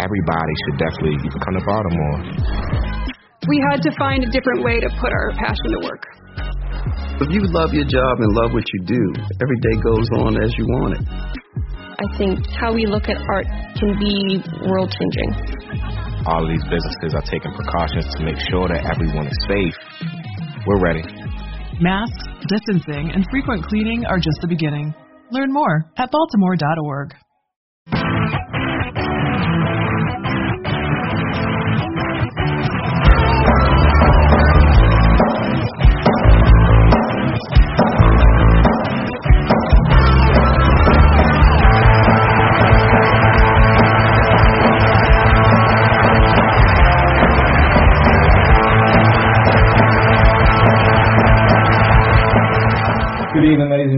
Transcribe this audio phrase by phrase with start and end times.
[0.00, 2.18] Everybody should definitely come to Baltimore.
[3.48, 6.02] We had to find a different way to put our passion to work.
[7.20, 9.02] If you love your job and love what you do,
[9.40, 11.04] every day goes on as you want it.
[12.00, 15.60] I think how we look at art can be world changing.
[16.24, 19.76] All of these businesses are taking precautions to make sure that everyone is safe.
[20.66, 21.04] We're ready.
[21.80, 24.94] Masks, distancing, and frequent cleaning are just the beginning.
[25.30, 27.14] Learn more at baltimore.org.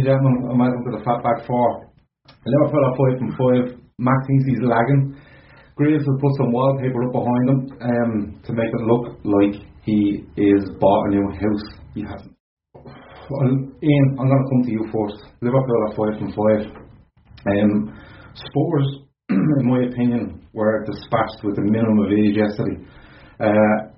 [0.03, 1.87] and gentlemen, and welcome to the Fatback Four.
[2.27, 3.79] Liverpool are five from five.
[3.99, 5.15] Matt thinks he's lagging.
[5.77, 10.27] Graves has put some wallpaper up behind him um, to make it look like he
[10.37, 11.67] is bought a new house.
[11.95, 12.35] He hasn't.
[12.75, 15.23] Well, Ian, I'm going to come to you first.
[15.41, 16.63] Liverpool are five from five.
[17.47, 17.95] Um,
[18.35, 22.83] Spurs, in my opinion, were dispatched with a minimum of age yesterday.
[23.39, 23.92] Uh,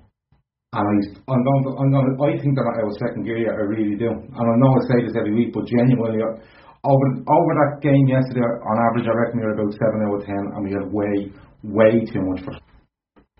[0.75, 0.95] and I,
[1.31, 3.55] I'm going to, I'm going to, I think they're not out of second gear yet,
[3.55, 4.11] I really do.
[4.11, 8.43] And I know I say this every week, but genuinely, over over that game yesterday,
[8.43, 11.15] on average, I reckon we were about 7 out of 10, and we had way,
[11.63, 12.51] way too much for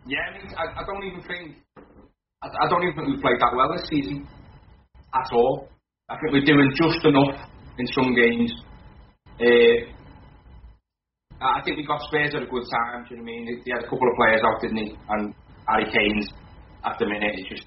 [0.08, 1.60] Yeah, I, mean, I, I don't even think,
[2.40, 4.24] I, I don't even think we played that well this season,
[5.12, 5.68] at all.
[6.08, 7.36] I think we're doing just enough
[7.78, 8.56] in some games.
[9.44, 9.92] Uh,
[11.44, 13.62] I think we got Spurs at a good time, do you know what I mean?
[13.66, 14.96] He had a couple of players out, didn't he?
[15.12, 15.36] And
[15.68, 16.32] Harry Kane's
[16.86, 17.66] at the minute is just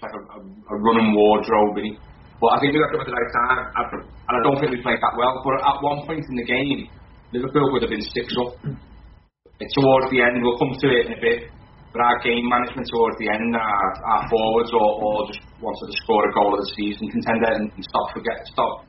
[0.00, 1.76] like a, a, a running wardrobe.
[1.76, 1.98] Really.
[2.40, 4.74] But I think we got them at the right time, I, and I don't think
[4.74, 5.38] we played that well.
[5.42, 6.90] But at one point in the game,
[7.32, 8.58] Liverpool would have been six up.
[8.62, 11.48] And towards the end, we'll come to it in a bit.
[11.94, 15.96] But our game management towards the end, our, our forwards all, all just wanted to
[16.02, 18.82] score a goal of the season contender and, and stop forget stop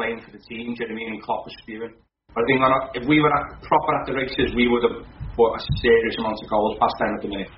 [0.00, 0.72] playing for the team.
[0.72, 1.10] Do you know what I mean?
[1.12, 1.92] And Klopp was spewing.
[2.32, 2.58] But I think
[2.96, 5.04] if we were at, proper at the races, we would have
[5.36, 7.52] put a serious amount of goals past them at the minute.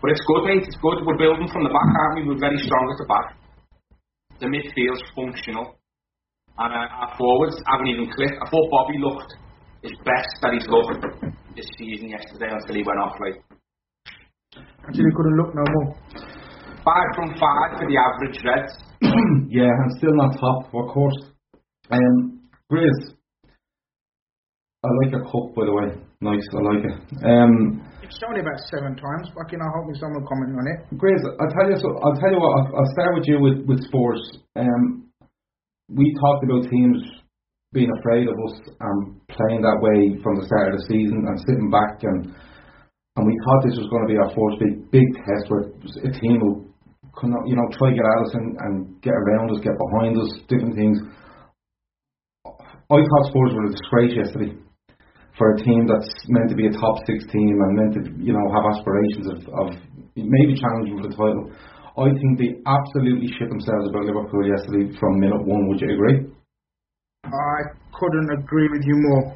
[0.00, 0.62] But it's good, mate.
[0.62, 1.02] It's good.
[1.02, 2.30] We're building from the back, aren't we?
[2.30, 3.28] We're very strong at the back.
[4.38, 5.74] The midfield's functional.
[6.58, 8.38] And uh, our forwards haven't even clicked.
[8.38, 9.34] I thought Bobby looked
[9.82, 11.02] his best that he's looked
[11.54, 13.42] this season yesterday until he went off like.
[14.86, 15.98] Actually, couldn't look no more.
[16.86, 18.74] Five from five for the average Reds.
[19.50, 21.18] yeah, and still not top, of course.
[21.90, 23.18] Um, Grizz,
[24.84, 25.88] I like your cup, by the way.
[26.20, 26.96] Nice, I like it.
[27.26, 29.28] Um, It's only about seven times.
[29.36, 30.78] Fucking, I hope someone comment on it.
[30.96, 31.76] Grizz, I'll tell you.
[31.76, 32.52] So, I'll tell you what.
[32.56, 34.40] I'll, I'll start with you with with Spurs.
[34.56, 35.12] Um,
[35.92, 37.04] we talked about teams
[37.76, 41.36] being afraid of us and playing that way from the start of the season and
[41.44, 45.08] sitting back and and we thought this was going to be our first big big
[45.28, 46.64] test where a team will
[47.44, 50.32] you know try to get at us and, and get around us, get behind us,
[50.48, 50.96] different things.
[52.88, 54.56] I thought Spurs were a disgrace yesterday
[55.38, 58.34] for a team that's meant to be a top six team and meant to you
[58.34, 59.68] know have aspirations of, of
[60.18, 61.46] maybe challenging for the title.
[61.94, 65.66] I think they absolutely shit themselves about Liverpool yesterday from minute one.
[65.70, 66.30] Would you agree?
[67.24, 67.58] I
[67.94, 69.34] couldn't agree with you more.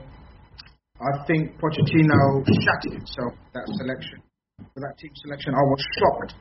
[1.02, 4.22] I think Pochettino shattered himself that selection.
[4.74, 6.34] For that team selection, I was shocked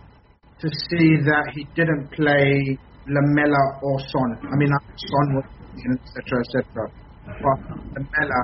[0.61, 2.77] to see that he didn't play
[3.09, 4.29] Lamela or Son.
[4.45, 6.45] I mean, Son was etc.
[6.45, 6.91] etc.
[7.25, 7.59] But
[7.97, 8.41] Lamela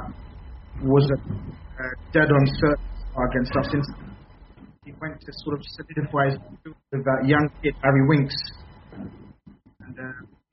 [0.83, 2.85] was a uh, dead on certain
[3.29, 3.88] against us since
[4.85, 8.35] he went to sort of solidify his with that young kid Harry Winks
[9.81, 10.03] and uh,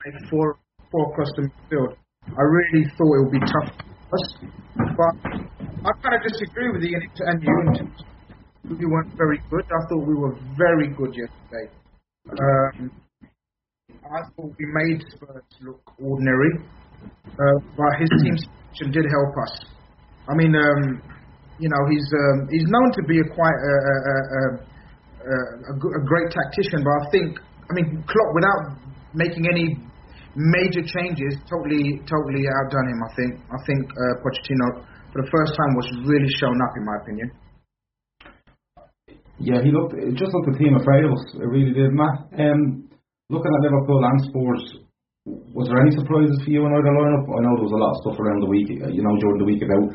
[0.05, 0.57] made four
[0.91, 1.95] four across the midfield.
[2.25, 4.25] I really thought it would be tough for us,
[4.97, 5.13] but
[5.85, 8.01] I kind of disagree with you and you in terms
[8.69, 9.63] we weren't very good.
[9.65, 11.69] I thought we were very good yesterday.
[12.29, 12.91] Um,
[14.03, 16.65] I thought we made Spurs look ordinary,
[17.25, 19.74] uh, but his team selection did help us.
[20.27, 21.01] I mean, um,
[21.59, 24.15] you know, he's um, he's known to be a quite a, a,
[25.25, 27.39] a, a, great tactician, but I think,
[27.69, 28.61] I mean, Klopp, without
[29.13, 29.79] making any
[30.35, 32.99] major changes totally totally outdone him.
[32.99, 36.83] I think I think uh, Pochettino for the first time was really shown up in
[36.83, 37.31] my opinion.
[39.39, 41.23] Yeah, he looked just looked a team of us.
[41.35, 42.27] It really did, Matt.
[42.39, 42.89] Um,
[43.29, 44.84] looking at Liverpool and Spurs,
[45.25, 47.25] was there any surprises for you in either lineup?
[47.25, 49.49] I know there was a lot of stuff around the week, you know, during the
[49.49, 49.89] week about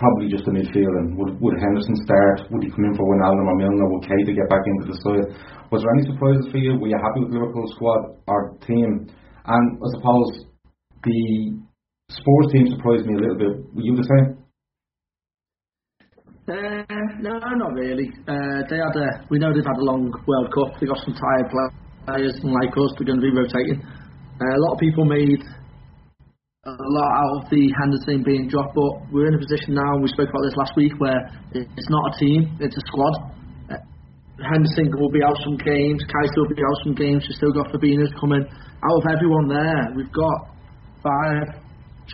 [0.00, 2.48] probably just the midfield and would, would Henderson start?
[2.48, 3.88] Would he come in for Wijnaldum or Milner?
[3.92, 5.28] Would Keita get back into the side?
[5.68, 6.72] Was there any surprises for you?
[6.80, 9.12] Were you happy with Liverpool's squad or team?
[9.44, 10.48] And I suppose
[11.04, 11.20] the
[12.08, 13.52] sports team surprised me a little bit.
[13.76, 14.40] Were you the same?
[16.48, 16.86] Uh,
[17.20, 18.08] no, not really.
[18.24, 19.26] Uh, they had a.
[19.28, 20.80] We know they've had a long World Cup.
[20.80, 23.82] They got some tired players, and like us, they're going to be rotating.
[24.36, 25.40] Uh, a lot of people made
[26.66, 29.96] a lot out of the Henderson being dropped, but we're in a position now.
[29.96, 31.24] and We spoke about this last week where
[31.56, 33.14] it's not a team; it's a squad.
[33.72, 33.80] Uh,
[34.44, 36.04] Henderson will be out some games.
[36.04, 37.24] Keita will be out some games.
[37.24, 38.44] We've still got Fabinho's coming.
[38.44, 40.52] Out of everyone there, we've got
[41.00, 41.56] five,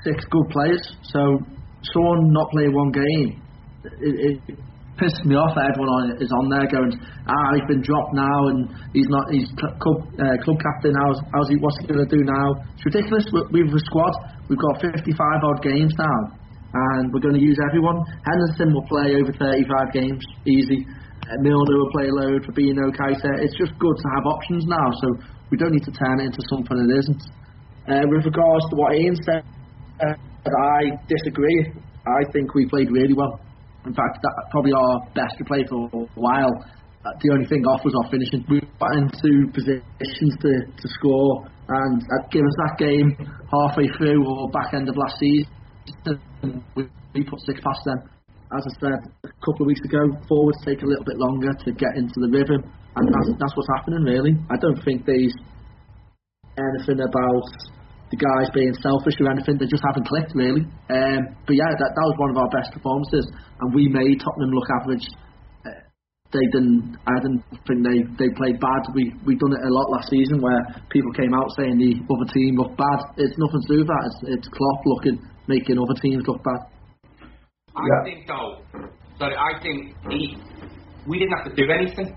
[0.04, 0.82] six good players.
[1.10, 1.42] So
[1.90, 3.42] someone not playing one game
[3.84, 4.58] it, it
[5.02, 6.94] pisses me off everyone is on there going,
[7.26, 9.50] ah, he's been dropped now and he's not, he's
[9.82, 10.94] club, uh, club captain.
[10.94, 11.58] How's, how's he?
[11.58, 12.46] What's he going to do now?
[12.78, 13.26] It's ridiculous.
[13.50, 14.14] We've a squad.
[14.46, 15.02] We've got 55
[15.42, 16.18] odd games now,
[16.94, 17.98] and we're going to use everyone.
[18.22, 20.86] Henderson will play over 35 games easy.
[20.86, 22.46] Uh, Milner will play load.
[22.46, 23.42] Fabinho, Keita.
[23.42, 25.06] It's just good to have options now, so
[25.50, 27.22] we don't need to turn it into something it isn't.
[27.90, 29.42] Uh, with regards to what Ian said,
[29.98, 30.14] uh,
[30.46, 31.74] I disagree.
[32.06, 33.40] I think we played really well.
[33.86, 36.54] In fact, that probably our best we played for a while.
[37.02, 38.46] Uh, the only thing off was our finishing.
[38.46, 43.10] We got into positions to, to score, and uh, give us that game
[43.50, 45.50] halfway through or back end of last season,
[46.74, 47.98] we, we put six past them.
[48.52, 51.72] As I said a couple of weeks ago, forwards take a little bit longer to
[51.72, 52.60] get into the rhythm,
[52.96, 54.36] and that's, that's what's happening really.
[54.50, 55.34] I don't think there's
[56.58, 57.48] anything about
[58.12, 59.56] the guys being selfish or anything.
[59.56, 60.68] They just haven't clicked really.
[60.92, 64.52] Um, but yeah, that, that was one of our best performances, and we made Tottenham
[64.52, 65.08] look average.
[65.64, 65.80] Uh,
[66.28, 67.00] they didn't.
[67.08, 68.84] I didn't think they, they played bad.
[68.92, 70.60] We we done it a lot last season where
[70.92, 73.00] people came out saying the other team looked bad.
[73.16, 74.04] It's nothing to do with that.
[74.04, 75.16] It's, it's Klopp looking
[75.48, 76.68] making other teams look bad.
[77.72, 78.04] I yeah.
[78.04, 78.60] think though,
[79.16, 80.36] sorry, I think he,
[81.08, 82.12] we didn't have to do anything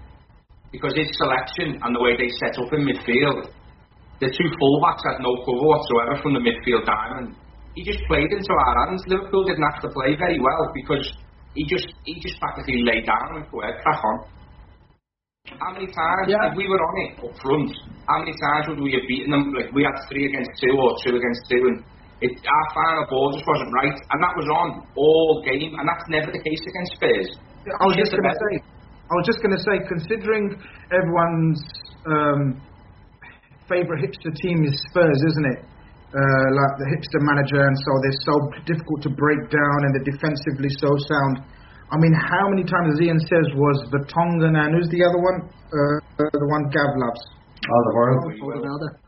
[0.75, 3.47] because his selection and the way they set up in midfield
[4.19, 7.35] the two fullbacks had no cover whatsoever from the midfield diamond.
[7.75, 9.03] He just played into our hands.
[9.07, 11.03] Liverpool didn't have to play very well because
[11.55, 14.17] he just he just practically lay down and went crack on.
[15.59, 16.49] How many times yeah.
[16.49, 17.69] if we were on it up front?
[18.07, 19.53] How many times would we have beaten them?
[19.53, 21.77] Like we had three against two or two against two, and
[22.23, 26.07] it, our final ball just wasn't right, and that was on all game, and that's
[26.07, 27.29] never the case against Spurs.
[27.67, 30.45] I was just going to say, I was just going to say, considering
[30.89, 31.61] everyone's
[32.07, 32.41] um,
[33.67, 35.61] favourite hipster team is Spurs, isn't it?
[36.15, 40.09] Uh, like the hipster manager, and so they're so difficult to break down, and they're
[40.15, 41.43] defensively so sound.
[41.91, 45.37] I mean, how many times, as Ian says, was Vertonghen and who's the other one?
[45.69, 47.21] Uh, the one Gav loves.
[47.67, 49.05] Alderweireld.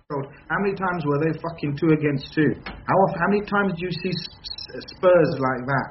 [0.51, 2.55] How many times were they fucking two against two?
[2.63, 5.87] How often, how many times do you see Spurs like that?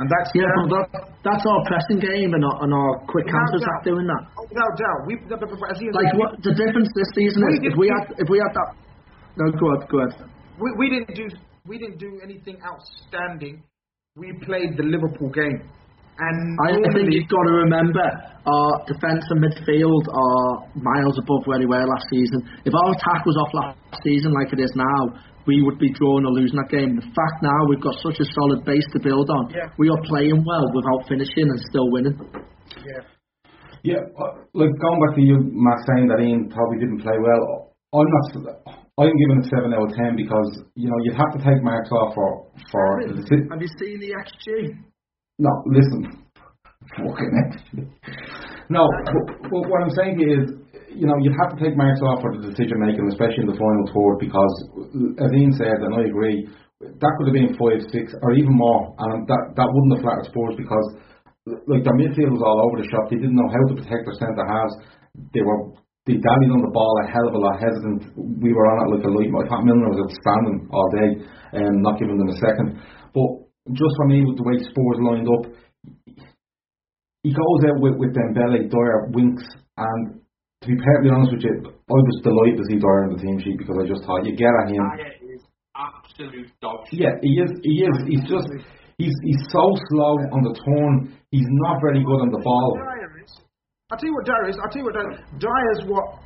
[0.00, 3.84] And that's yeah, that, that's our pressing game and our, and our quick counters that
[3.84, 4.32] doing that.
[4.32, 5.20] Oh, without doubt, we
[5.92, 8.80] like what the difference this season is if we had if we had that.
[9.36, 10.24] No, go ahead, go ahead.
[10.56, 11.28] We, we didn't do
[11.68, 13.60] we didn't do anything outstanding.
[14.16, 15.68] We played the Liverpool game.
[16.20, 21.58] And I think you've got to remember our defence and midfield are miles above where
[21.60, 22.44] they were last season.
[22.64, 25.16] If our attack was off last season like it is now,
[25.46, 26.96] we would be drawing or losing that game.
[26.96, 29.72] The fact now we've got such a solid base to build on, yeah.
[29.78, 32.16] we are playing well without finishing and still winning.
[32.84, 33.02] Yeah.
[33.82, 37.72] Yeah, uh, like going back to you, Matt, saying that Ian probably didn't play well.
[37.96, 38.76] I'm not.
[39.00, 41.88] I'm giving it seven out of ten because you know you'd have to take marks
[41.90, 43.00] off for for.
[43.00, 44.76] Have you seen the XG?
[45.38, 46.24] No, listen,
[46.92, 47.88] fucking XG.
[48.68, 52.20] No, but, but what I'm saying is you know, you'd have to take marks off
[52.20, 54.54] for the decision making, especially in the final third, because
[55.22, 58.96] as Ian said, and I agree, that could have been five, six, or even more,
[58.98, 60.86] and that that wouldn't have flattered Spurs because
[61.68, 63.08] like their midfield was all over the shop.
[63.08, 64.76] They didn't know how to protect their centre halves.
[65.34, 65.76] They were
[66.08, 68.16] they dallied on the ball a hell of a lot hesitant.
[68.16, 69.30] We were on it like a light.
[69.30, 71.10] I thought Milner was outstanding all day,
[71.60, 72.80] and um, not giving them a second.
[73.12, 73.28] But
[73.76, 75.52] just for me, with the way Spurs lined up,
[77.22, 79.44] he goes out with, with Dembele, Dier, Winks,
[79.76, 80.19] and
[80.60, 83.40] to be perfectly honest with you, I was delighted to see Dier on the team
[83.40, 84.84] sheet because I just thought you get at him.
[85.32, 85.40] is
[85.72, 87.50] absolute dog Yeah, he is.
[87.64, 87.96] He is.
[88.04, 88.44] He's just.
[89.00, 91.16] He's he's so slow on the turn.
[91.32, 92.76] He's not very good on the ball.
[93.88, 94.56] I'll tell you what Dier is.
[94.60, 96.20] I'll tell you what Dier, Dier is what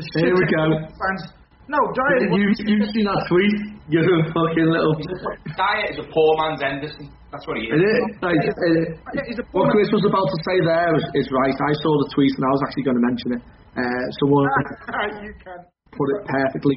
[0.00, 0.88] the Here we go.
[0.88, 1.22] fans
[1.68, 2.32] No, Dier.
[2.32, 3.54] You, you've seen that tweet?
[3.92, 4.00] You
[4.32, 4.94] fucking little.
[4.96, 7.12] Dier is a poor man's Henderson.
[7.28, 7.76] That's what he is.
[7.76, 8.24] Is it?
[8.24, 11.52] Like, uh, what Chris was about to say there is, is right.
[11.52, 13.42] I saw the tweet and I was actually going to mention it.
[13.76, 14.48] Uh, someone
[15.28, 15.60] you can.
[15.92, 16.76] put it perfectly.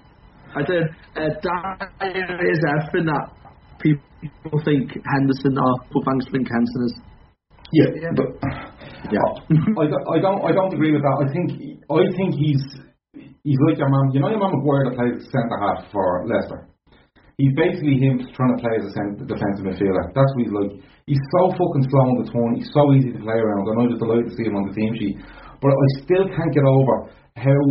[0.52, 0.84] I did.
[1.16, 3.26] Uh, Dier is everything that
[3.80, 6.96] people think Henderson or people fans think Henderson is.
[7.72, 8.28] Yeah, but
[9.08, 9.24] Yeah.
[9.80, 11.18] I, don't- I don't I don't agree with that.
[11.24, 12.60] I think I think he's
[13.44, 14.12] he's like your man.
[14.14, 16.68] You know your man Maguire that plays centre half for Leicester.
[17.38, 20.14] He's basically him trying to play as a cent- defensive midfielder.
[20.14, 20.72] That's what he's like.
[21.10, 22.54] He's so fucking slow on the turn.
[22.54, 23.66] He's so easy to play around.
[23.66, 25.18] I know just delighted to see him on the team sheet,
[25.58, 27.62] but I still can't get over how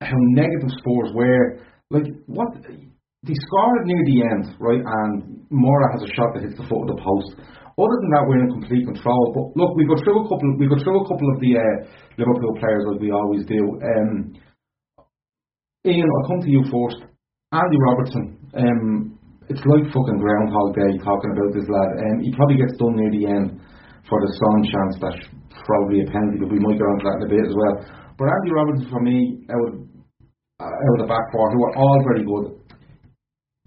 [0.00, 1.60] how negative scores were.
[1.90, 4.80] Like what they scored near the end, right?
[4.80, 7.36] And Moura has a shot that hits the foot of the post.
[7.76, 9.36] Other than that, we're in complete control.
[9.36, 10.48] But look, we go through a couple.
[10.56, 11.76] We go through a couple of the uh,
[12.16, 13.60] Liverpool players like we always do.
[13.84, 14.32] Um,
[15.86, 17.06] Ian, I'll come to you first.
[17.54, 18.24] Andy Robertson.
[18.58, 21.90] Um, it's like fucking Groundhog Day talking about this lad.
[22.02, 23.62] Um, he probably gets done near the end
[24.10, 24.94] for the Son chance.
[24.98, 25.22] That's
[25.62, 27.74] probably a penalty, but we might get on to that in a bit as well.
[28.18, 29.72] But Andy Robertson, for me, out of,
[30.58, 32.58] uh, out of the back four, who are all very good.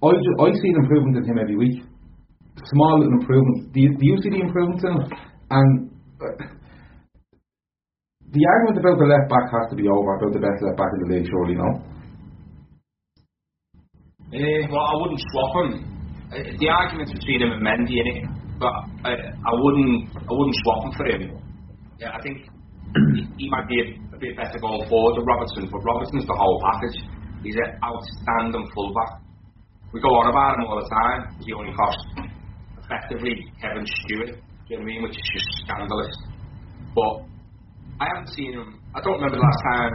[0.04, 1.84] I, ju- I see an improvement in him every week.
[2.60, 3.72] Small little improvements.
[3.72, 5.08] Do you, do you see the improvements in him?
[5.52, 5.70] And
[6.20, 6.36] uh,
[8.32, 10.92] the argument about the left back has to be over about the best left back
[10.92, 11.88] in the league, surely, no?
[14.30, 15.70] Eh, well, I wouldn't swap him.
[16.30, 18.24] Uh, the arguments between him and Mendy in it,
[18.62, 18.70] but
[19.02, 20.14] I, I wouldn't.
[20.14, 21.22] I wouldn't swap him for him.
[21.98, 22.46] Yeah, I think
[23.18, 26.38] he, he might be a, a bit better going forward than Robertson, but Robertson's the
[26.38, 27.02] whole package.
[27.42, 29.26] He's an outstanding fullback.
[29.90, 31.34] We go on about him all the time.
[31.42, 31.98] He only cost
[32.86, 34.38] effectively Kevin Stewart.
[34.38, 35.02] Do you know what I mean?
[35.02, 36.14] Which is just scandalous.
[36.94, 37.26] But
[37.98, 38.78] I haven't seen him.
[38.94, 39.92] I don't remember the last time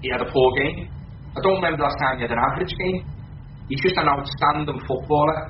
[0.00, 0.88] he had a poor game.
[1.36, 3.04] I don't remember the last time he had an average game.
[3.72, 5.48] He's just an outstanding footballer.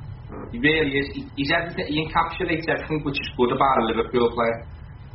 [0.55, 1.11] He really is.
[1.11, 1.91] He, he's everything.
[1.91, 4.59] He encapsulates everything which is good about a Liverpool player.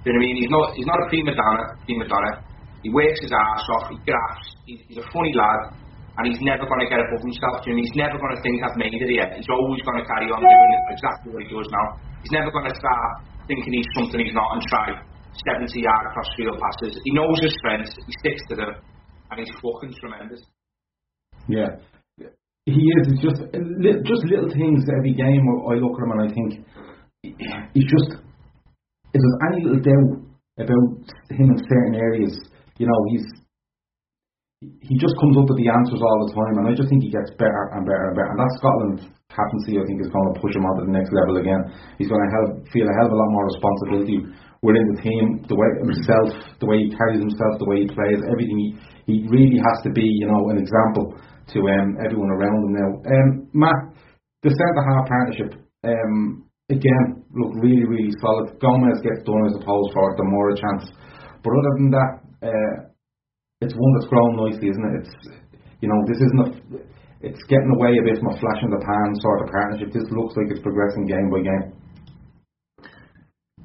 [0.04, 0.36] You know what I mean?
[0.44, 0.68] He's not.
[0.76, 1.64] He's not a prima donna.
[1.88, 2.44] Prima donna.
[2.84, 3.96] He works his ass off.
[3.96, 4.48] He grafts.
[4.68, 5.80] He's, he's a funny lad,
[6.20, 7.64] and he's never going to get above himself.
[7.64, 7.84] Do you know?
[7.88, 9.40] He's never going to think I've made it yet.
[9.40, 11.88] He's always going to carry on doing exactly what he does now.
[12.28, 15.00] He's never going to start thinking he's something he's not and try
[15.48, 17.00] 70 yard cross field passes.
[17.08, 17.96] He knows his strengths.
[18.04, 18.76] He sticks to them,
[19.32, 20.44] and he's fucking tremendous.
[21.48, 21.80] Yeah,
[22.68, 23.04] he is.
[23.16, 23.40] It's just
[24.04, 25.44] just little things every game.
[25.72, 26.50] I look at him and I think
[27.72, 28.20] he's just.
[29.16, 30.12] If there's any little doubt
[30.60, 30.92] about
[31.32, 32.36] him in certain areas,
[32.76, 33.26] you know, he's
[34.84, 37.14] he just comes up with the answers all the time, and I just think he
[37.14, 38.32] gets better and better and better.
[38.36, 38.98] And that Scotland
[39.32, 41.62] captaincy, I think, is going to push him on to the next level again.
[42.02, 44.18] He's going to help, feel a hell of a lot more responsibility
[44.66, 48.18] within the team, the way himself, the way he carries himself, the way he plays,
[48.28, 48.58] everything.
[48.58, 48.70] He,
[49.06, 51.16] he really has to be, you know, an example
[51.54, 52.90] to um, everyone around them now.
[53.08, 53.96] Um, Matt,
[54.44, 55.52] the centre half partnership,
[55.84, 58.60] um, again, look really, really solid.
[58.60, 60.92] Gomez gets done as opposed for the Moura chance.
[61.44, 62.12] But other than that,
[62.44, 62.76] uh,
[63.62, 64.96] it's one that's grown nicely, isn't it?
[65.02, 65.14] It's
[65.82, 66.50] you know, this isn't a
[67.22, 69.90] it's getting away a bit from a flash in the pan sort of partnership.
[69.90, 71.66] This looks like it's progressing game by game.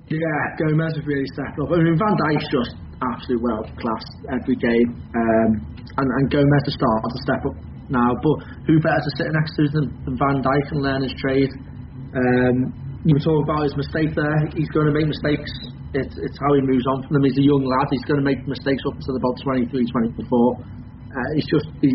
[0.09, 1.69] Yeah, Gomez has really stepped up.
[1.73, 5.51] I mean, Van Dijk's just absolute world class every game, um,
[5.97, 7.57] and, and Gomez has started to step up
[7.91, 8.11] now.
[8.23, 8.37] But
[8.69, 11.51] who better to sit next to than, than Van Dijk and learn his trade?
[12.13, 12.57] Um,
[13.03, 14.39] you were talking about his mistake there.
[14.55, 15.51] He's going to make mistakes.
[15.93, 17.25] It's, it's how he moves on from them.
[17.27, 17.89] He's a young lad.
[17.91, 20.23] He's going to make mistakes up until about 23, 24.
[20.23, 21.91] Uh, it's just he,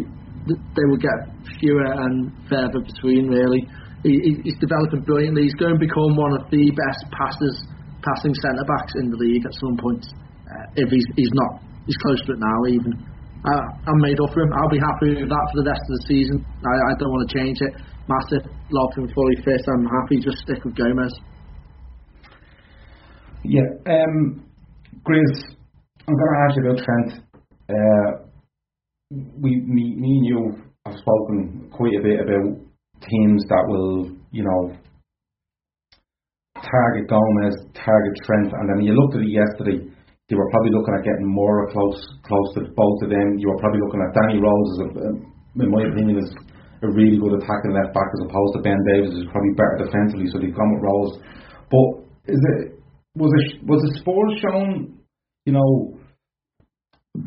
[0.51, 1.17] they will get
[1.59, 3.27] fewer and further between.
[3.31, 3.65] Really,
[4.03, 5.43] he, he- he's developing brilliantly.
[5.49, 7.57] He's going to become one of the best passers,
[8.05, 10.03] passing centre backs in the league at some point.
[10.45, 12.57] Uh, if he's he's not, he's close to it now.
[12.69, 12.91] Even
[13.47, 14.51] uh, I'm made up for him.
[14.51, 16.43] I'll be happy with that for the rest of the season.
[16.43, 17.73] I, I don't want to change it.
[18.07, 19.63] Massive, love him fully fit.
[19.71, 20.19] I'm happy.
[20.19, 21.13] Just stick with Gomez.
[23.43, 24.43] Yeah, um,
[25.07, 25.55] Grizz,
[26.07, 27.23] I'm going to ask you about Trent.
[27.71, 28.27] Uh,
[29.39, 30.39] we, me, me and you
[30.85, 32.59] have spoken quite a bit about
[33.07, 34.75] teams that will, you know,
[36.55, 39.87] target Gomez, target Trent, and then you looked at it yesterday.
[40.27, 43.39] You were probably looking at getting more close, close to both of them.
[43.39, 45.07] You were probably looking at Danny Rose as, a,
[45.63, 46.31] in my opinion, is
[46.83, 50.27] a really good attacking left back as opposed to Ben Davies, who's probably better defensively.
[50.27, 51.13] So they've gone with Rose.
[51.71, 51.87] But
[52.27, 52.75] is it
[53.15, 54.99] was it was the Spurs shown,
[55.47, 55.95] you know,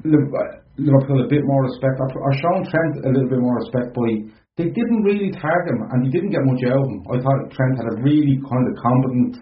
[0.04, 4.28] Liverpool a bit more respect, or shown Trent a little bit more respect by
[4.61, 7.00] they didn't really tag him and he didn't get much out of him.
[7.09, 9.33] I thought Trent had a really kind of competent,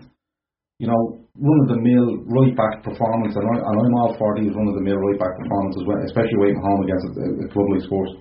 [0.78, 4.54] you know, run of the mill right back performance, and, I, I'm all for these
[4.54, 7.66] run of the mill right back performances, especially away from home against a, a club
[7.74, 8.12] like Spurs.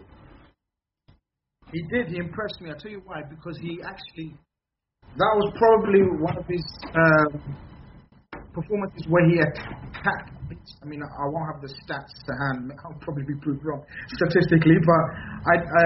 [1.71, 2.07] He did.
[2.09, 2.71] He impressed me.
[2.71, 3.21] I'll tell you why.
[3.29, 4.33] Because he actually,
[5.19, 6.63] that was probably one of his
[6.95, 7.43] um,
[8.53, 10.33] performances where he attacked.
[10.81, 12.71] I mean, I won't have the stats to hand.
[12.81, 13.83] I'll probably be proved wrong
[14.15, 15.03] statistically, but
[15.45, 15.85] I, I,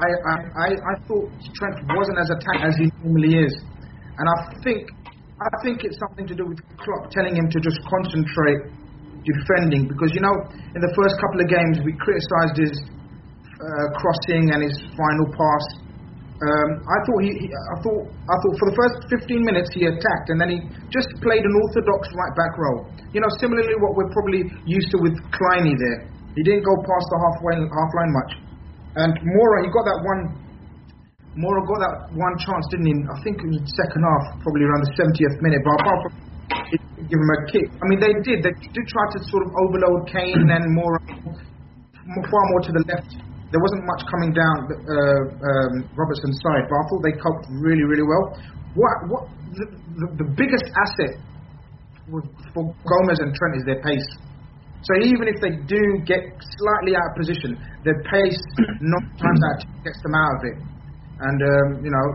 [0.00, 0.08] I,
[0.56, 1.28] I, I thought
[1.58, 3.52] Trent wasn't as attacked as he normally is,
[4.16, 4.86] and I think,
[5.36, 8.72] I think it's something to do with Klopp telling him to just concentrate
[9.20, 10.32] defending because you know
[10.72, 12.74] in the first couple of games we criticised his
[13.60, 15.64] uh, crossing and his final pass.
[16.36, 19.88] Um, I thought he, he, I thought, I thought for the first 15 minutes he
[19.88, 20.58] attacked and then he
[20.92, 22.92] just played an orthodox right back role.
[23.16, 26.12] You know, similarly what we're probably used to with Kleiny there.
[26.36, 28.32] He didn't go past the halfway half line much.
[29.00, 30.20] And Moura, he got that one.
[31.36, 32.96] Moura got that one chance, didn't he?
[32.96, 35.60] I think it was the second half, probably around the 70th minute.
[35.60, 36.12] But apart from
[37.06, 38.40] give him a kick, I mean they did.
[38.40, 41.00] They did try to sort of overload Kane and Moura
[42.06, 43.12] far more to the left
[43.54, 47.86] there wasn't much coming down uh, um, Robertson's side, but I thought they coped really,
[47.86, 48.24] really well.
[48.74, 49.22] What, what
[49.54, 51.14] the, the, the biggest asset
[52.10, 54.06] for Gomez and Trent is their pace.
[54.82, 56.22] So even if they do get
[56.58, 58.38] slightly out of position, their pace
[58.82, 60.56] not times out gets them out of it.
[61.20, 62.06] And um, you know,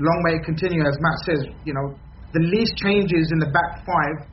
[0.00, 1.42] long may it continue, as Matt says.
[1.64, 1.96] You know,
[2.36, 4.28] the least changes in the back five,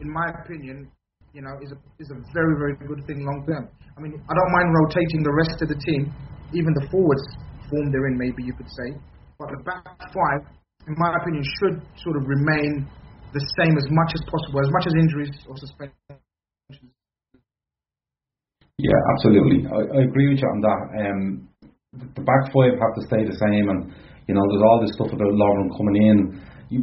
[0.00, 0.92] in my opinion,
[1.32, 3.68] you know, is a is a very very good thing long term.
[3.96, 6.12] I mean, I don't mind rotating the rest of the team,
[6.52, 7.24] even the forwards
[7.72, 8.92] form they're in, maybe you could say.
[9.38, 10.40] But the back five,
[10.86, 12.84] in my opinion, should sort of remain
[13.32, 16.20] the same as much as possible, as much as injuries or suspensions.
[18.78, 19.64] Yeah, absolutely.
[19.64, 20.82] I, I agree with you on that.
[21.00, 21.48] Um,
[22.14, 23.92] the back five have to stay the same, and
[24.28, 26.18] you know, there's all this stuff about Lovren coming in.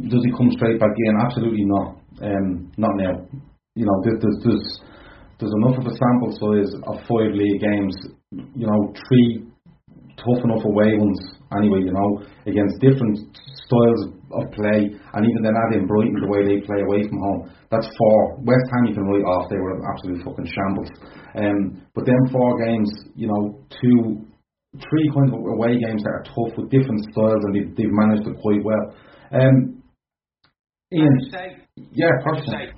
[0.08, 1.20] Does he come straight back in?
[1.20, 2.00] Absolutely not.
[2.22, 3.14] Um, not now.
[3.74, 4.66] You know, there's, there's
[5.38, 7.94] there's enough of a sample size of five league games,
[8.54, 9.44] you know, three
[10.16, 11.20] tough enough away ones
[11.58, 13.18] anyway, you know, against different
[13.66, 17.18] styles of play, and even then add in Brighton the way they play away from
[17.18, 17.50] home.
[17.70, 18.40] That's four.
[18.42, 20.90] West Ham you can write off; they were absolutely fucking shambles.
[21.34, 24.26] Um, but then four games, you know, two,
[24.78, 28.26] three kinds of away games that are tough with different styles, and they've, they've managed
[28.26, 28.84] it quite well.
[29.30, 29.82] Um,
[30.92, 31.14] Ian,
[31.94, 32.70] yeah, personally.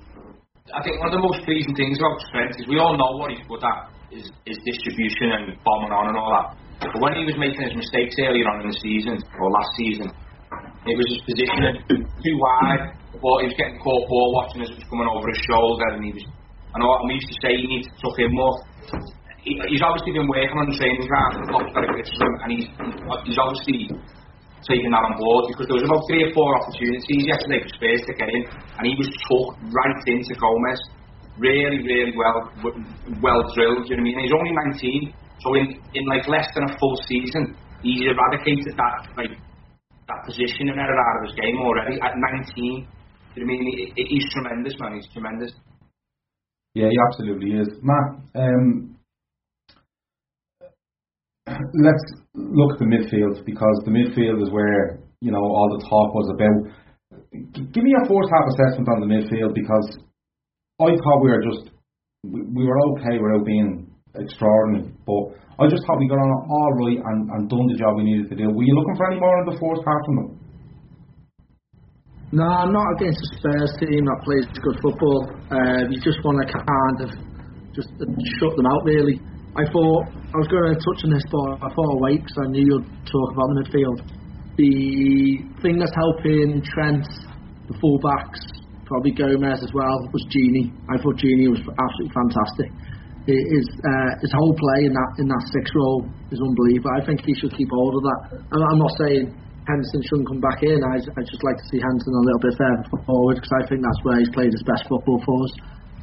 [0.73, 3.31] I think one of the most pleasing things about Trent is we all know what
[3.31, 6.47] he's good at is, is distribution and bombing on and all that.
[6.81, 10.07] But when he was making his mistakes earlier on in the season or last season,
[10.85, 12.93] it was his positioning too wide.
[13.17, 16.03] But he was getting caught ball watching as it was coming over his shoulder, and
[16.05, 16.25] he was.
[16.75, 18.53] I know we used to say he needs to tuck in more.
[19.47, 22.67] He, he's obviously been working on training ground and lots of criticism, and he's
[23.23, 23.87] he's obviously
[24.67, 28.03] taking that on board because there was about three or four opportunities yesterday for Spurs
[28.03, 30.81] to get in, and he was tucked right into Gomez.
[31.39, 32.49] Really, really well,
[33.23, 33.87] well drilled.
[33.87, 34.25] You know what I mean?
[34.25, 37.55] He's only 19, so in in like less than a full season,
[37.85, 39.31] he's eradicated that like
[40.11, 42.51] that position and error out of his game already at 19.
[42.57, 42.83] You know
[43.31, 43.93] what I mean?
[43.95, 44.95] He, he's tremendous, man.
[44.99, 45.51] He's tremendous.
[46.73, 47.69] Yeah, he absolutely is.
[47.81, 48.96] Matt, um,
[51.47, 52.05] let's
[52.35, 56.27] look at the midfield because the midfield is where you know all the talk was
[56.35, 56.59] about.
[57.71, 59.97] Give me a first half assessment on the midfield because
[60.79, 61.71] I thought we were just
[62.23, 66.71] we, we were okay without being extraordinary, but I just thought we got on all
[66.83, 68.49] right and, and done the job we needed to do.
[68.51, 70.29] Were you looking for any more in the first half from them?
[72.29, 75.31] No, not against the Spurs team that plays good football.
[75.47, 77.09] Uh, you just want to kind of
[77.71, 77.87] just
[78.37, 79.23] shut them out, really.
[79.55, 80.03] I thought
[80.37, 82.85] I was going to touch on this, but I thought away because I knew you'd
[83.09, 83.97] talk about the midfield.
[84.53, 87.09] The thing that's helping Trent,
[87.65, 88.45] the fullbacks,
[88.85, 90.69] probably Gomez as well, was Gini.
[90.93, 92.69] I thought Gini was absolutely fantastic.
[93.25, 96.93] His uh, his whole play in that in that six role is unbelievable.
[96.93, 98.19] I think he should keep hold of that.
[98.53, 99.33] I'm, not saying
[99.65, 100.77] Henderson shouldn't come back in.
[100.85, 103.81] I I just like to see Henderson a little bit further forward because I think
[103.81, 105.53] that's where he's played his best football for us.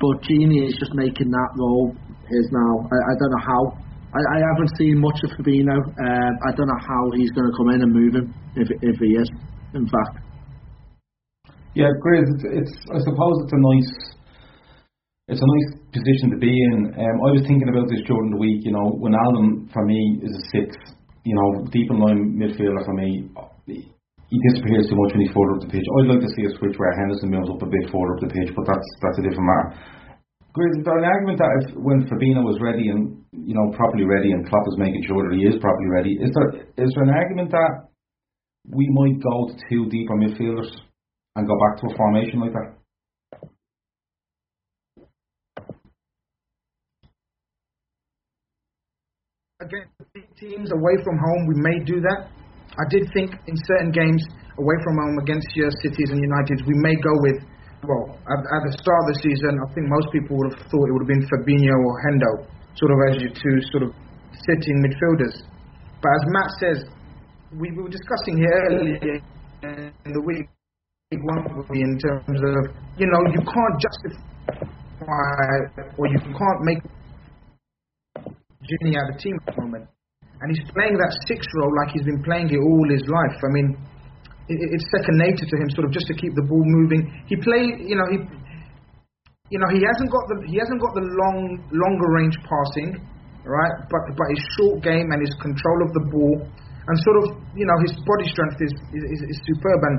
[0.03, 1.95] But Gini is just making that role
[2.27, 2.83] his now.
[2.91, 3.84] I, I don't know how.
[4.15, 5.75] I, I haven't seen much of Fabinho.
[5.75, 8.97] Uh, I don't know how he's going to come in and move him if if
[9.03, 9.29] he is.
[9.75, 10.23] In fact.
[11.75, 13.93] Yeah, Grizz, it's, it's I suppose it's a nice
[15.27, 16.95] it's a nice position to be in.
[16.95, 18.63] Um, I was thinking about this during the week.
[18.63, 20.77] You know, Wijnaldum for me is a six,
[21.27, 23.27] you know, deep in line midfielder for me,
[23.67, 25.87] he disappears too much when he's further up the pitch.
[25.87, 28.31] I'd like to see a switch where Henderson moves up a bit further up the
[28.31, 29.69] pitch, but that's that's a different matter.
[30.55, 34.47] There an argument that if when Fabinho was ready and you know properly ready and
[34.49, 37.51] Klopp is making sure that he is properly ready, is there is there an argument
[37.51, 37.91] that
[38.71, 40.71] we might go to two deeper midfielders
[41.35, 42.79] and go back to a formation like that?
[49.65, 52.29] against teams away from home, we may do that.
[52.77, 54.23] I did think in certain games
[54.59, 57.39] away from home against your cities and Uniteds, we may go with.
[57.85, 60.85] Well, at, at the start of the season, I think most people would have thought
[60.89, 62.33] it would have been Fabinho or Hendo,
[62.81, 63.91] sort of as your two sort of
[64.49, 65.45] sitting midfielders.
[66.01, 66.79] But as Matt says,
[67.53, 69.21] we were discussing here earlier
[69.63, 70.49] in the week
[71.13, 74.25] in terms of you know you can't justify
[75.99, 76.81] or you can't make
[78.65, 79.87] Gini out the team at the moment,
[80.41, 83.37] and he's playing that six role like he's been playing it all his life.
[83.45, 83.77] I mean,
[84.49, 87.09] it, it's second nature to him, sort of just to keep the ball moving.
[87.25, 88.19] He played, you know, he,
[89.49, 93.01] you know, he hasn't got the he hasn't got the long longer range passing,
[93.45, 93.75] right?
[93.89, 97.25] But but his short game and his control of the ball, and sort of,
[97.57, 99.81] you know, his body strength is is, is superb.
[99.81, 99.97] And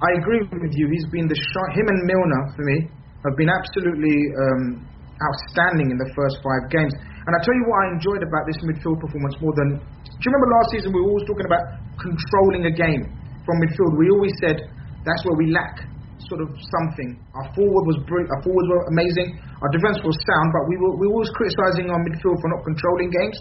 [0.00, 0.88] I agree with you.
[0.92, 1.68] He's been the shot.
[1.72, 2.76] Him and Milner for me
[3.24, 4.84] have been absolutely um,
[5.24, 6.92] outstanding in the first five games.
[7.24, 9.80] And I tell you what I enjoyed about this midfield performance more than.
[9.80, 11.64] Do you remember last season we were always talking about
[11.96, 13.96] controlling a game from midfield?
[13.96, 14.56] We always said
[15.04, 15.84] that's where we lack
[16.28, 16.48] sort of
[16.80, 17.20] something.
[17.36, 18.32] Our forward was brilliant.
[18.32, 19.36] Our forwards were amazing.
[19.60, 22.64] Our defense was sound, but we were we were always criticizing our midfield for not
[22.64, 23.38] controlling games.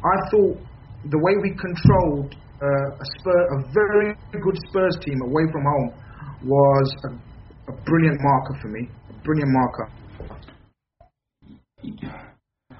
[0.00, 0.56] I thought
[1.12, 5.88] the way we controlled uh, a Spur, a very good Spurs team away from home,
[6.44, 7.10] was a,
[7.72, 8.88] a brilliant marker for me.
[9.10, 9.88] A brilliant marker.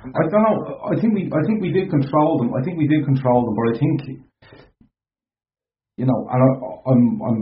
[0.04, 0.80] I don't know.
[0.84, 2.52] I think we I think we did control them.
[2.52, 4.24] I think we did control them, but I think
[5.96, 6.48] you know, and I,
[6.90, 7.38] I'm I'm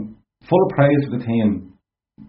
[0.47, 1.73] full of praise for the team,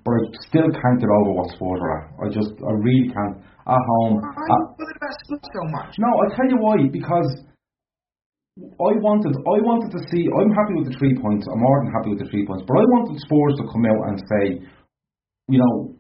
[0.04, 2.04] but I still can't get over what Spurs are at.
[2.20, 3.44] I just I really can't.
[3.64, 4.20] At home.
[4.20, 5.96] I don't bother about Spurs so much.
[5.96, 6.76] No, I'll tell you why.
[6.92, 7.48] Because
[8.60, 10.28] I wanted I wanted to see.
[10.28, 11.48] I'm happy with the three points.
[11.48, 12.64] I'm more than happy with the three points.
[12.68, 14.44] But I wanted Spurs to come out and say,
[15.48, 15.96] you know,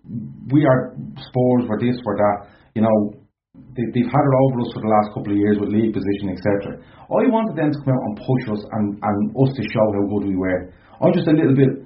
[0.52, 1.64] we are Spurs.
[1.64, 1.96] We're this.
[2.04, 2.52] We're that.
[2.76, 3.23] You know,
[3.74, 6.30] they, they've had it over us for the last couple of years with league position,
[6.30, 6.78] etc.
[7.10, 10.04] I wanted them to come out and push us and, and us to show how
[10.06, 10.70] good we were.
[11.02, 11.84] I'm just a little bit.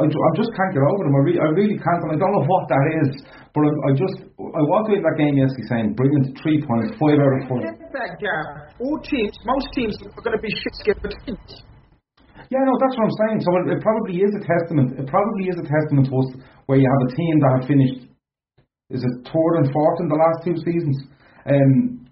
[0.00, 1.14] I, I just can't get over them.
[1.18, 3.10] I, re- I really can't, and I don't know what that is.
[3.52, 7.18] But I, I just I walked away that game yesterday saying, brilliant, three points, five
[7.18, 7.60] out of four.
[7.60, 8.72] that gap.
[8.80, 11.66] All teams, most teams are going to be shit scared teams.
[12.50, 13.38] Yeah, no, that's what I'm saying.
[13.46, 14.98] So it, it probably is a testament.
[14.98, 16.28] It probably is a testament to us
[16.66, 18.09] where you have a team that have finished
[18.90, 20.96] is it third and fourth in the last two seasons?
[21.46, 22.06] Um,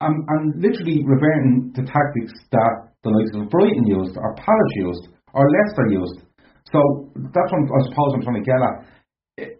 [0.00, 5.08] I'm, I'm literally reverting to tactics that the likes of Brighton used, or Palace used,
[5.34, 6.18] or Leicester used.
[6.72, 6.78] So
[7.14, 8.76] that's what I suppose I'm trying to get at.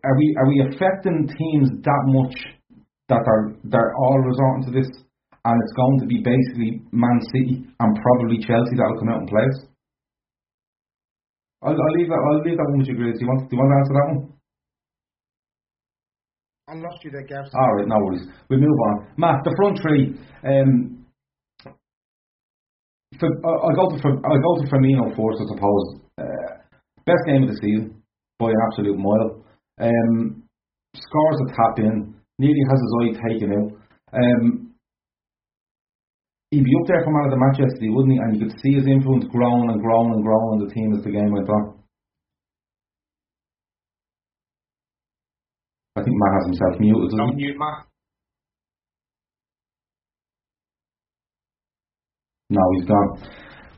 [0.05, 2.35] Are we are we affecting teams that much
[3.11, 4.91] that they're they're all resorting to this,
[5.45, 9.31] and it's going to be basically Man City and probably Chelsea that'll come out and
[9.31, 9.59] play us?
[11.63, 12.23] I'll, I'll leave that.
[12.23, 13.19] I'll leave that one with you, Grace.
[13.19, 13.51] Do you want?
[13.51, 14.21] Do you want to answer that one?
[16.67, 17.45] I lost you there, Gav.
[17.53, 18.27] All right, no worries.
[18.49, 19.07] We move on.
[19.19, 20.17] Matt, the front three.
[20.49, 21.05] Um,
[23.21, 26.01] for, uh, I go to I go to Firmino first, I suppose.
[26.17, 26.65] Uh,
[27.05, 28.03] best game of the season
[28.39, 29.45] by an absolute mile.
[29.79, 30.43] Um,
[30.97, 32.15] scores a tap in.
[32.39, 33.71] Nearly has his eye taken out.
[34.17, 34.73] Um,
[36.51, 38.19] he'd be up there for man of the match yesterday, wouldn't he?
[38.19, 41.05] And you could see his influence growing and growing and growing on the team as
[41.05, 41.84] the game went on.
[46.05, 47.49] Think Matt has himself muted, doesn't he?
[47.49, 47.89] mute, Matt.
[52.51, 53.11] No, he's gone.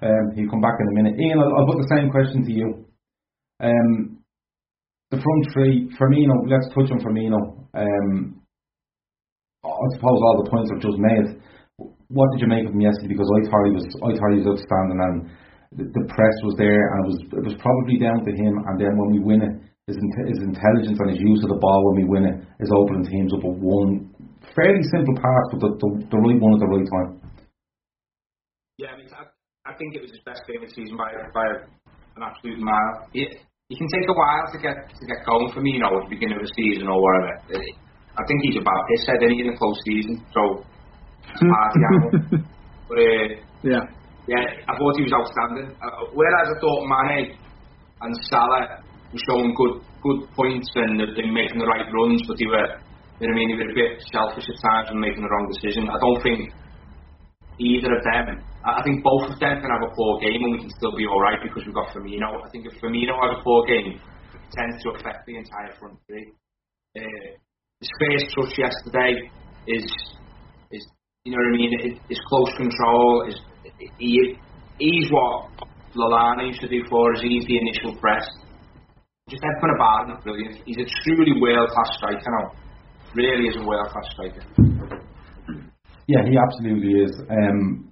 [0.03, 1.19] Um, he'll come back in a minute.
[1.19, 2.69] Ian, I'll, I'll put the same question to you.
[3.63, 4.21] Um,
[5.11, 7.65] the front three, Firmino, let's touch on Firmino.
[7.73, 8.43] Um,
[9.65, 11.41] I suppose all the points I've just made.
[12.09, 13.15] What did you make of him yesterday?
[13.15, 15.17] Because I thought he was, I thought he was outstanding, and
[15.79, 18.55] the, the press was there, and it was, it was probably down to him.
[18.67, 19.55] And then when we win it,
[19.87, 22.71] his, inte- his intelligence and his use of the ball when we win it is
[22.75, 24.11] opening teams up with one
[24.55, 27.11] fairly simple pass, but the, the, the right one at the right time.
[28.83, 29.31] Yeah, I mean, I,
[29.71, 31.47] I think it was his best game of the season by by
[32.19, 33.07] an absolute mile.
[33.15, 33.39] It,
[33.71, 36.11] it can take a while to get to get going for me, you know, at
[36.11, 37.39] the beginning of the season or whatever.
[38.19, 40.41] I think he's about his head, any in the close season, so
[41.31, 41.95] it's hard to get.
[42.87, 43.27] But uh,
[43.67, 43.83] Yeah.
[44.31, 45.75] yeah, I thought he was outstanding.
[45.83, 47.35] Uh, whereas I thought Mane
[48.03, 48.79] and Salah were
[49.25, 52.79] showing good good points and they were making the right runs, but they were,
[53.19, 55.51] you know I mean, they were a bit selfish at times and making the wrong
[55.51, 55.89] decision.
[55.91, 56.53] I don't think
[57.59, 58.45] either of them.
[58.65, 61.07] I think both of them can have a poor game and we can still be
[61.07, 62.43] all right because we've got Firmino.
[62.45, 65.99] I think if Firmino has a poor game, it tends to affect the entire front
[66.07, 66.35] three.
[66.99, 67.39] Uh,
[67.81, 69.31] his first touch yesterday
[69.67, 69.87] is
[70.71, 70.83] is
[71.25, 72.01] you know what I mean.
[72.09, 73.37] His close control is
[73.99, 74.37] he
[74.79, 75.51] he's what
[75.95, 77.21] Lallana used to do for us.
[77.23, 78.27] He's the initial press.
[79.27, 80.63] About him, brilliant.
[80.71, 82.55] He's a truly world class striker now.
[83.11, 84.39] Really is a world class striker.
[86.07, 87.11] Yeah, he absolutely is.
[87.27, 87.91] Um,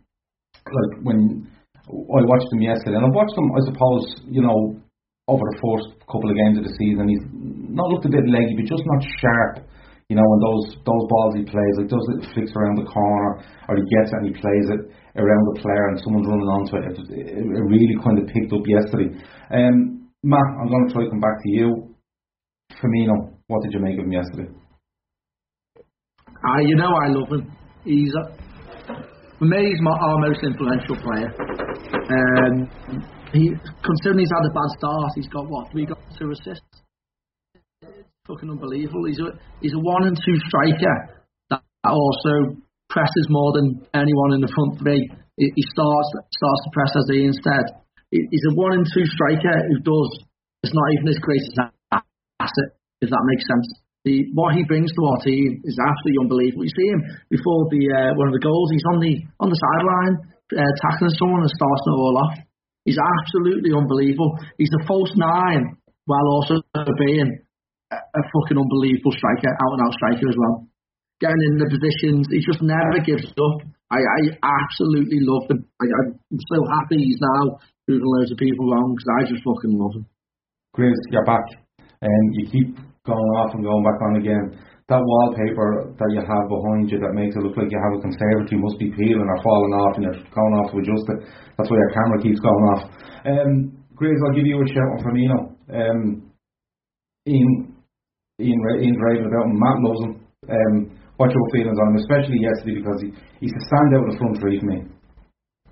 [0.63, 1.51] like when
[1.91, 4.79] I watched him yesterday, and I watched him, I suppose, you know,
[5.27, 8.55] over the first couple of games of the season, he's not looked a bit leggy,
[8.55, 9.67] but just not sharp.
[10.07, 13.43] You know, and those those balls he plays, like those little flicks around the corner,
[13.67, 14.87] or he gets it and he plays it
[15.19, 16.95] around the player, and someone's running onto it.
[16.95, 19.19] It, it really kind of picked up yesterday.
[19.51, 21.95] Um, Matt, I'm going to try to come back to you.
[22.81, 24.49] Firmino, what did you make of him yesterday?
[26.41, 27.53] Ah, you know I love him.
[27.85, 28.33] He's a,
[29.39, 31.29] for me, he's my, our most influential player.
[31.29, 33.05] Um,
[33.37, 33.53] he,
[33.85, 35.75] considering he's had a bad start, he's got what?
[35.75, 36.73] We got two assists.
[37.83, 39.05] It's fucking unbelievable.
[39.05, 42.57] He's a he's a one and two striker that also
[42.89, 45.05] presses more than anyone in the front three.
[45.37, 47.84] He, he starts starts to press as he instead.
[48.15, 50.11] He, he's a one and two striker who does.
[50.63, 52.71] It's not even as his greatest asset,
[53.03, 53.67] if that makes sense.
[54.07, 56.63] The, what he brings to our team is absolutely unbelievable.
[56.63, 58.71] You see him before the uh, one of the goals.
[58.71, 62.37] He's on the on the sideline uh, tackling someone and starting it all off.
[62.85, 64.37] He's absolutely unbelievable.
[64.61, 67.33] He's a false nine while also being
[67.91, 70.69] a, a fucking unbelievable striker, out and out striker as well.
[71.21, 73.57] Getting in the positions, he just never gives up.
[73.89, 75.65] I, I absolutely love him.
[75.81, 79.77] I, I'm so happy he's now proving loads of people wrong because I just fucking
[79.79, 80.07] love him.
[80.75, 81.47] Chris, you're back,
[82.01, 86.45] and you keep going off and going back on again that wallpaper that you have
[86.53, 89.41] behind you that makes it look like you have a conservatory must be peeling or
[89.41, 91.25] falling off and you're going off to adjust it.
[91.57, 92.83] That's why your camera keeps going off.
[93.25, 95.39] Um, Grace, I'll give you a shout on Firmino.
[95.73, 96.01] Um,
[97.25, 97.81] Ian,
[98.37, 99.57] Ian, Ian raving about him.
[99.57, 100.13] Matt loves him.
[100.53, 100.75] Um,
[101.17, 103.09] what's your feelings on him, especially yesterday because he,
[103.41, 104.85] he's a standout in the front three for me.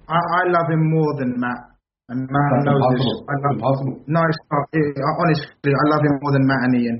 [0.08, 1.71] I, I love him more than Matt.
[2.08, 2.98] And Matt knows impossible.
[2.98, 3.30] this.
[3.30, 3.94] I love, impossible.
[4.10, 4.64] No, it's not.
[4.74, 6.98] It, honestly, I love him more than Matt and Ian.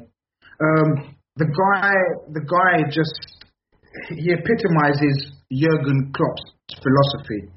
[0.62, 0.88] Um,
[1.37, 1.91] the guy,
[2.31, 3.43] the guy just
[4.15, 6.47] he epitomizes Jurgen Klopp's
[6.81, 7.51] philosophy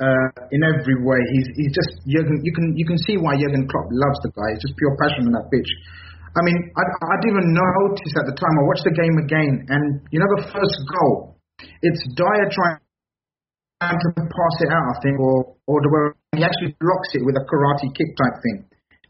[0.00, 1.20] uh, in every way.
[1.32, 2.40] He's he's just Jurgen.
[2.42, 4.56] You can you can see why Jurgen Klopp loves the guy.
[4.56, 5.70] It's just pure passion on that pitch.
[6.30, 8.54] I mean, I, I didn't even notice at the time.
[8.54, 9.84] I watched the game again, and
[10.14, 11.40] you know the first goal,
[11.82, 16.76] it's Dier trying to pass it out, I think, or or the way he actually
[16.78, 18.58] blocks it with a karate kick type thing,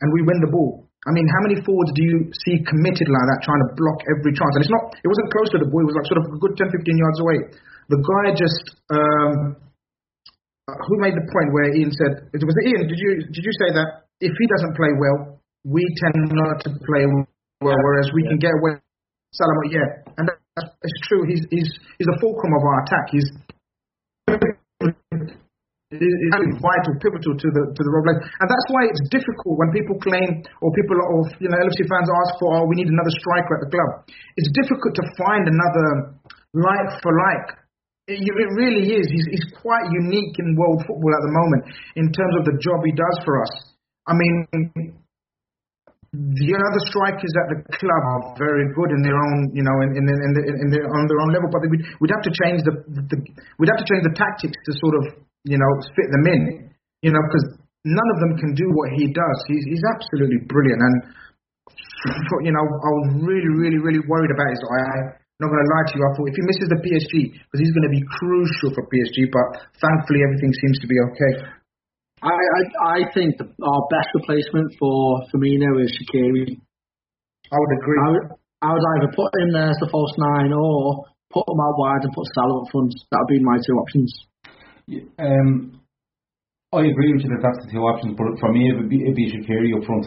[0.00, 0.88] and we win the ball.
[1.08, 4.36] I mean, how many forwards do you see committed like that, trying to block every
[4.36, 4.52] chance?
[4.56, 6.36] And it's not, it wasn't close to the ball, it was like sort of a
[6.36, 7.38] good 10, 15 yards away.
[7.88, 9.56] The guy just, um,
[10.68, 13.54] uh, who made the point where Ian said, it was Ian, did you, did you
[13.64, 17.08] say that if he doesn't play well, we tend not to play
[17.64, 18.76] well, whereas we can get away?
[19.32, 20.40] Salah, yeah, and that's,
[20.82, 21.22] it's true.
[21.28, 23.06] He's he's he's the fulcrum of our attack.
[23.14, 23.30] He's
[25.90, 29.98] is vital, pivotal to the to the role and that's why it's difficult when people
[29.98, 33.58] claim or people or you know LFC fans ask for oh we need another striker
[33.58, 34.06] at the club.
[34.38, 36.14] It's difficult to find another
[36.54, 37.58] like for like.
[38.06, 39.06] It, it really is.
[39.10, 41.62] He's, he's quite unique in world football at the moment
[41.98, 43.52] in terms of the job he does for us.
[44.06, 44.34] I mean,
[46.10, 49.94] the other strikers at the club are very good in their own, you know, in
[49.94, 51.50] in, in, the, in their, on their own level.
[51.50, 53.18] But we'd, we'd have to change the, the
[53.62, 56.42] we'd have to change the tactics to sort of you know, fit them in,
[57.02, 59.38] you know, because none of them can do what he does.
[59.48, 60.80] He's, he's absolutely brilliant.
[60.80, 60.96] And,
[62.44, 65.16] you know, I was really, really, really worried about his eye.
[65.40, 66.02] I'm not going to lie to you.
[66.04, 69.32] I thought if he misses the PSG, because he's going to be crucial for PSG,
[69.32, 71.32] but thankfully everything seems to be okay.
[72.20, 76.60] I, I, I think the, our best replacement for Firmino is Shaqiri.
[77.48, 77.98] I would agree.
[78.04, 78.26] I would,
[78.60, 82.04] I would either put him there as the false nine or put him out wide
[82.04, 82.92] and put Salah up front.
[83.08, 84.12] That would be my two options.
[85.18, 85.80] Um,
[86.72, 89.02] I agree with you that that's the two options, but for me it would be,
[89.02, 89.30] it'd be
[89.74, 90.06] up front.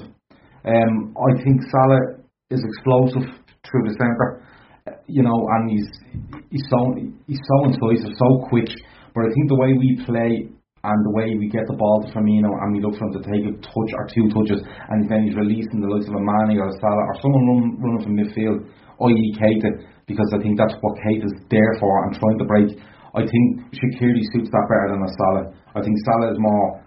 [0.63, 3.27] Um, I think Salah is explosive
[3.67, 4.43] through the centre,
[5.07, 5.87] you know, and he's
[6.51, 6.95] he's so
[7.27, 8.71] he's so incisive, so quick.
[9.11, 10.47] But I think the way we play
[10.83, 13.23] and the way we get the ball to Firmino and we look for him to
[13.23, 16.59] take a touch or two touches, and then he's releasing the likes of a Mane
[16.59, 18.59] or a Salah or someone run, running from midfield,
[19.03, 19.35] i.e.
[19.35, 22.71] Keita, because I think that's what Keita's there for and trying to break
[23.13, 25.45] I think Shaqiri suits that better than a Salah.
[25.77, 26.85] I think Salah is more,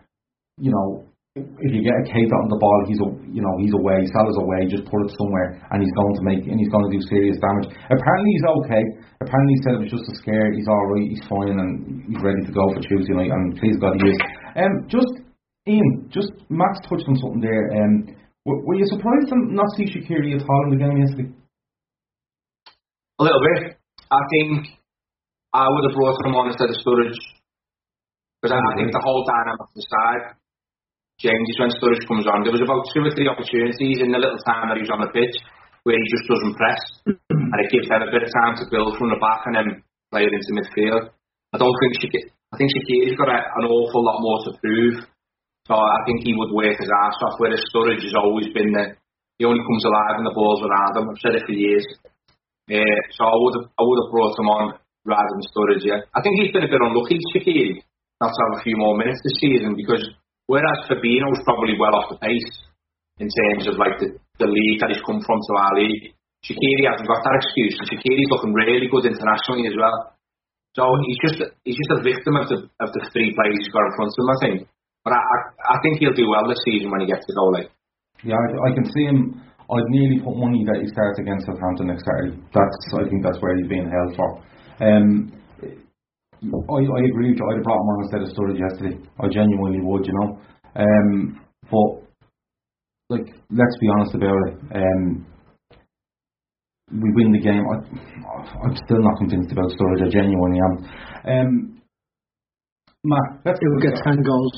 [0.59, 3.77] you know, if you get a Keita on the ball, he's a, you know he's
[3.77, 4.09] away.
[4.09, 4.65] Salah's away.
[4.73, 7.37] Just put it somewhere, and he's going to make and he's going to do serious
[7.37, 7.69] damage.
[7.93, 8.83] Apparently he's okay.
[9.21, 10.49] Apparently he said it was just a scare.
[10.57, 11.09] He's all right.
[11.13, 13.29] He's fine, and he's ready to go for Tuesday night.
[13.29, 14.19] And please God he is.
[14.57, 15.13] Um, just
[15.69, 17.69] Ian, just Max touched on something there.
[17.85, 18.17] Um,
[18.49, 21.29] were, were you surprised to not see Shaqiri at all in the game yesterday?
[23.21, 23.77] A little bit.
[24.09, 24.73] I think
[25.55, 27.19] I would have brought him on instead of Sturridge.
[28.41, 30.37] Because I, think the whole dynamic of the side
[31.19, 32.45] changes when Sturridge comes on.
[32.45, 35.03] There was about two or three opportunities in the little time that he was on
[35.03, 35.35] the pitch
[35.89, 36.83] where he just doesn't press.
[37.31, 39.69] and it gives them a bit of time to build from the back and then
[40.13, 41.11] play it into midfield.
[41.55, 42.09] I don't think she.
[42.53, 45.03] I think Shaqiri's got a, an awful lot more to prove.
[45.67, 47.41] So I think he would work his ass off.
[47.43, 48.95] Whereas Sturridge has always been the.
[49.39, 51.11] He only comes alive when the ball's around him.
[51.11, 51.85] I've said it for years.
[52.71, 54.65] Uh, so I would have I would have brought him on
[55.07, 55.87] rather than Sturridge.
[55.87, 57.81] Yeah, I think he's been a bit unlucky, Shaqiri,
[58.21, 60.03] not to have a few more minutes this season because
[60.51, 62.51] whereas Fabinho's probably well off the pace
[63.23, 66.13] in terms of like the, the league that he's come from to our league.
[66.45, 70.15] Shaqiri hasn't got that excuse, and Shaqiri's looking really good internationally as well.
[70.77, 73.89] So he's just he's just a victim of the of the three players he's got
[73.89, 74.59] in front of him, I think.
[75.07, 75.39] But I, I,
[75.73, 77.49] I think he'll do well this season when he gets to go.
[77.49, 77.73] Like,
[78.27, 79.41] yeah, I, I can see him.
[79.67, 82.39] I'd nearly put money that he starts against Southampton next Saturday.
[82.55, 84.45] That's I think that's where he's being held for.
[84.81, 85.33] Um,
[86.43, 87.47] I, I agree with you.
[87.51, 88.97] I'd have brought him on instead of Sturridge yesterday.
[89.19, 90.39] I genuinely would, you know.
[90.77, 92.07] Um, but
[93.09, 94.55] like, let's be honest about it.
[94.75, 95.27] Um,
[96.93, 97.65] we win the game.
[97.67, 97.77] I,
[98.65, 100.07] I'm still not convinced about Sturridge.
[100.07, 100.75] I genuinely am.
[101.27, 101.83] Um,
[103.05, 104.53] Matt, let's He'll get ten goals.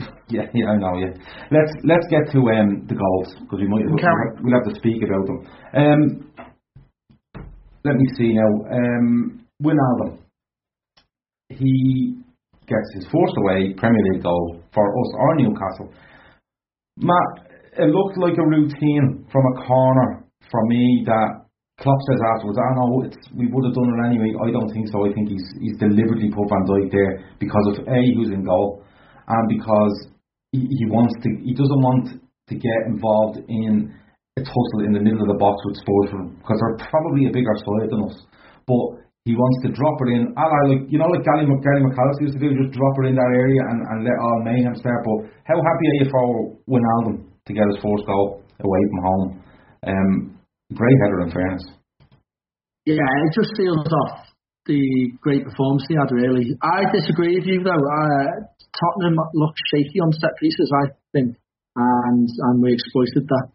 [0.28, 0.98] Yeah, yeah, I know.
[0.98, 1.14] Yeah,
[1.52, 3.94] let's let's get to um, the goals because we might we'll,
[4.42, 5.46] we'll have to speak about them.
[5.72, 6.32] Um,
[7.84, 8.66] let me see now.
[8.74, 10.18] Um, Wijnaldum,
[11.48, 12.14] he
[12.66, 15.92] gets his first away Premier League goal for us or Newcastle.
[16.98, 17.46] Matt,
[17.78, 21.46] it looked like a routine from a corner for me that
[21.80, 24.32] Klopp says afterwards, ah, I know it's we would have done it anyway.
[24.40, 25.04] I don't think so.
[25.04, 28.82] I think he's he's deliberately put Van Dijk there because of a who's in goal
[29.28, 30.08] and because
[30.52, 32.16] he, he wants to he doesn't want
[32.48, 33.92] to get involved in
[34.38, 37.56] a tussle in the middle of the box with Spurs because they're probably a bigger
[37.60, 38.24] side than us.
[38.64, 38.95] But
[39.26, 42.42] he wants to drop it in, I like you know like Gary, McAllister used to
[42.46, 45.02] do, just drop it in that area and, and let all mayhem start.
[45.02, 46.24] But how happy are you for
[46.70, 49.26] Wijnaldum to get his first goal away from home?
[49.82, 50.10] Um,
[50.78, 51.64] great header in fairness.
[52.86, 54.30] Yeah, it just seals off
[54.70, 56.14] the great performance he had.
[56.14, 57.82] Really, I disagree with you though.
[57.82, 58.30] Uh,
[58.78, 61.34] Tottenham looked shaky on set pieces, I think,
[61.74, 63.46] and and we exploited that.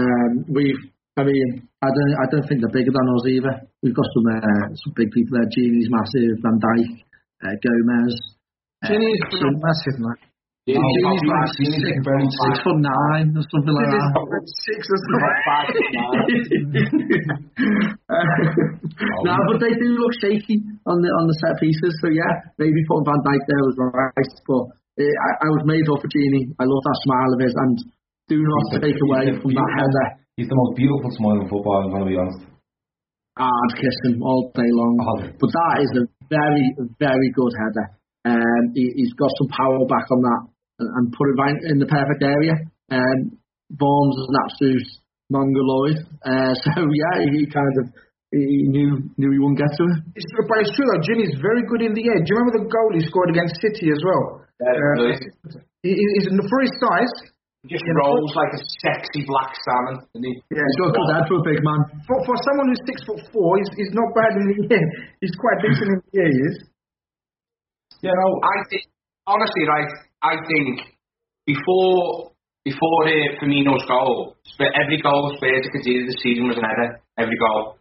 [0.00, 0.80] Um, we've,
[1.18, 3.54] I mean, I don't, I don't think they're bigger than us either.
[3.82, 5.50] We've got some uh, some big people there.
[5.50, 7.02] Gini's massive, Van Dijk,
[7.42, 8.14] uh, Gomez.
[8.86, 10.18] Gini's uh, massive, man.
[10.70, 11.98] Gini's like six, six
[12.62, 14.12] foot nine or something like that.
[14.70, 15.34] Six or something.
[19.26, 21.90] no, but they do look shaky on the on the set pieces.
[22.00, 24.30] So yeah, maybe putting Van Dijk there was right.
[24.46, 26.54] But uh, I, I was made up for Gini.
[26.54, 27.74] I love that smile of his, and
[28.30, 30.20] do not take away from that header.
[30.40, 31.84] He's the most beautiful smile in football.
[31.84, 32.48] I'm going to be honest.
[33.36, 34.96] I'd kiss him all day long.
[34.96, 35.20] Oh.
[35.36, 36.64] But that is a very,
[36.96, 37.86] very good header.
[38.24, 40.42] Um, he, he's got some power back on that
[40.80, 42.56] and, and put it right in the perfect area.
[42.88, 43.36] Um,
[43.68, 44.88] Vorm's is an absolute
[45.28, 46.08] mongoloid.
[46.24, 47.92] Uh, so yeah, he kind of
[48.32, 49.96] he knew knew he wouldn't get to it.
[50.16, 51.04] It's, but it's true though.
[51.04, 52.16] Gini's very good in the air.
[52.16, 54.48] Do you remember the goal he scored against City as well?
[54.56, 55.20] Uh,
[55.84, 57.12] he, he's for his size.
[57.60, 60.00] He just rolls like a sexy black salmon.
[60.16, 61.80] And he, Yeah, He's got a good head for a big man.
[62.08, 64.86] For, for someone who's six foot four, he's, he's not bad in the air.
[65.20, 66.30] He's quite decent in the air.
[66.32, 66.56] He is.
[68.00, 68.88] You know, I think
[69.28, 69.90] honestly, right?
[70.24, 70.88] I think
[71.44, 72.32] before
[72.64, 77.00] before uh, Firmino's goal, every goal Spurs conceded this season was an header.
[77.20, 77.76] Every goal.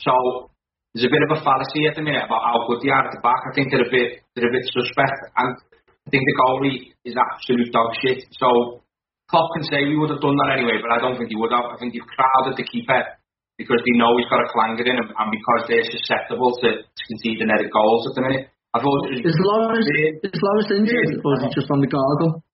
[0.00, 0.48] So
[0.92, 3.12] there's a bit of a fallacy at the minute about how good they are at
[3.12, 3.40] the back.
[3.44, 5.52] I think they're a bit they're a bit suspect, and
[5.84, 8.24] I think the goalie is absolute dog shit.
[8.32, 8.80] So
[9.28, 11.52] Klopp can say we would have done that anyway, but I don't think he would
[11.52, 11.68] have.
[11.68, 13.20] I think you've crowded the keeper
[13.60, 17.02] because they know he's got a clanger in him, and because they're susceptible to, to
[17.12, 18.48] conceding netted goals at the minute.
[18.72, 19.88] I thought it was Is Lloris,
[20.28, 22.44] is Lloris injured or is he just on the gargle?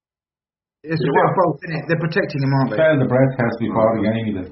[0.87, 1.85] It's a bit of both, isn't it?
[1.89, 2.79] They're protecting him, aren't they?
[2.79, 4.25] failed the breath test before the game.
[4.29, 4.49] He did.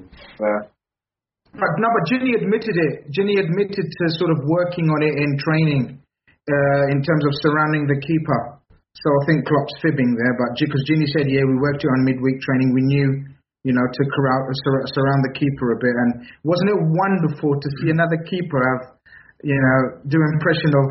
[1.53, 3.13] But no, but Gini admitted it.
[3.13, 6.01] Gini admitted to sort of working on it in training,
[6.49, 8.57] uh, in terms of surrounding the keeper.
[8.93, 12.05] So I think Klopp's fibbing there, but because Gini said, yeah, we worked it on
[12.05, 12.77] midweek training.
[12.77, 13.25] We knew,
[13.65, 15.95] you know, to corral, uh, sur- surround the keeper a bit.
[15.97, 16.11] And
[16.45, 18.95] wasn't it wonderful to see another keeper have,
[19.41, 20.85] you know, do impression of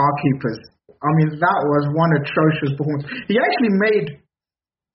[0.00, 0.58] our keepers?
[0.88, 3.04] I mean, that was one atrocious performance.
[3.28, 4.06] He actually made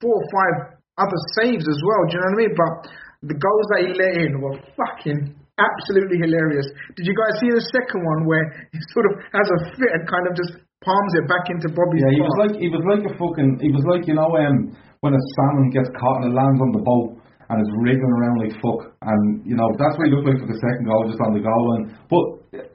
[0.01, 0.55] four or five
[0.97, 2.01] other saves as well.
[2.09, 2.53] Do you know what I mean?
[2.57, 2.73] But
[3.21, 5.19] the goals that he let in were fucking
[5.61, 6.65] absolutely hilarious.
[6.97, 10.03] Did you guys see the second one where he sort of has a fit and
[10.09, 10.53] kind of just
[10.83, 13.71] palms it back into Bobby's Yeah, he was like he was like a fucking he
[13.73, 16.83] was like you know um when a salmon gets caught and it lands on the
[16.83, 17.17] boat
[17.49, 20.49] and it's wriggling around like fuck and you know that's what he looked like for
[20.49, 21.85] the second goal just on the goal line.
[22.11, 22.23] But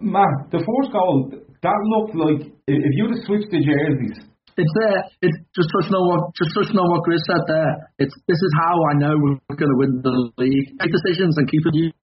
[0.03, 4.33] man, the first goal that looked like if if you'd have switched the jerseys.
[4.53, 5.01] It's there.
[5.25, 7.73] It's just touching on what just touching on what Chris said there.
[7.97, 10.77] It's this is how I know we're going to win the league.
[10.77, 11.97] Make decisions and keep it.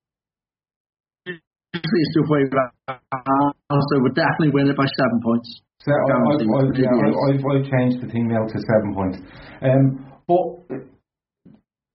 [1.29, 5.61] it's still way so we'll definitely win it by seven points.
[5.89, 9.17] So I, I, I, yeah, I've, I've changed the thing now to seven points.
[9.65, 9.83] Um,
[10.29, 10.45] but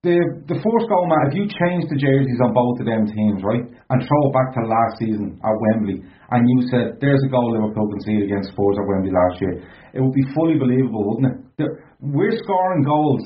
[0.05, 3.41] the the fourth goal, Matt, if you change the jerseys on both of them teams,
[3.41, 7.31] right, and throw it back to last season at Wembley, and you said there's a
[7.33, 9.65] goal Liverpool conceded against Spurs at Wembley last year,
[9.97, 11.65] it would be fully believable, wouldn't it?
[11.99, 13.25] We're scoring goals,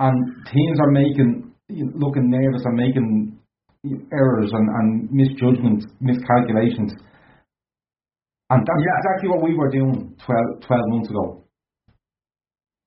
[0.00, 0.16] and
[0.50, 3.38] teams are making looking nervous and making
[4.12, 6.92] errors and, and misjudgments, miscalculations.
[8.54, 8.96] And that's yeah.
[9.02, 11.42] exactly what we were doing 12, 12 months ago.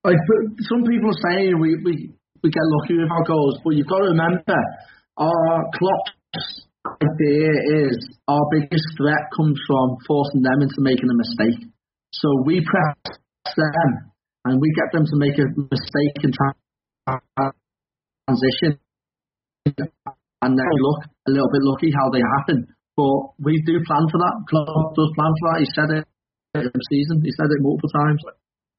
[0.04, 0.16] Like
[0.72, 3.60] some people say we, we we get lucky with our goals.
[3.64, 4.56] But you've got to remember,
[5.18, 7.52] our Klopp's idea
[7.84, 7.98] is
[8.28, 11.68] our biggest threat comes from forcing them into making a mistake.
[12.14, 12.96] So we press
[13.56, 14.12] them
[14.46, 16.32] and we get them to make a mistake in
[18.28, 18.80] transition.
[20.40, 22.68] And then look a little bit lucky how they happen.
[22.98, 24.36] But we do plan for that.
[24.50, 25.62] Klopp does plan for that.
[25.62, 26.04] He said it
[26.58, 27.22] in the season.
[27.22, 28.20] He said it multiple times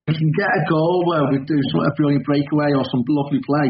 [0.09, 3.45] we can get a goal where we do sort of brilliant breakaway or some lovely
[3.45, 3.69] play.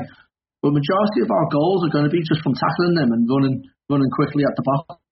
[0.62, 3.66] But majority of our goals are going to be just from tackling them and running
[3.90, 5.02] running quickly at the box.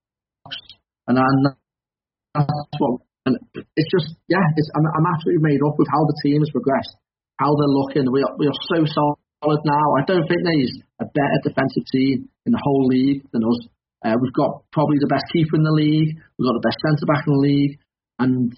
[1.11, 3.03] And that's what.
[3.27, 6.51] And it's just yeah, it's, I'm, I'm absolutely made up with how the team has
[6.55, 6.95] progressed,
[7.35, 8.07] how they're looking.
[8.07, 9.85] We are, we are so solid now.
[9.99, 13.67] I don't think there's a better defensive team in the whole league than us.
[14.07, 16.15] Uh, we've got probably the best keeper in the league.
[16.39, 17.75] We've got the best centre back in the league,
[18.23, 18.55] and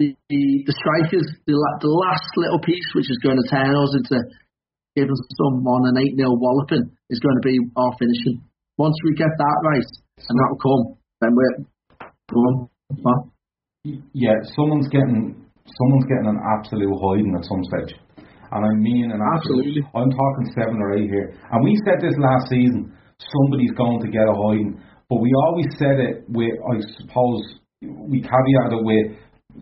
[0.00, 4.16] the, the strikers, the, the last little piece which is going to turn us into
[4.96, 8.40] giving someone an 8 0 walloping is going to be our finishing.
[8.80, 9.90] Once we get that right,
[10.24, 10.82] and that will come,
[11.20, 11.68] then we're.
[14.14, 15.36] Yeah, someone's getting
[15.68, 17.92] someone's getting an absolute hiding at some stage.
[18.50, 19.82] And I mean an absolute, absolutely.
[19.92, 21.36] I'm talking seven or eight here.
[21.52, 24.80] And we said this last season, somebody's going to get a hiding.
[25.08, 29.06] But we always said it with I suppose we caveated it with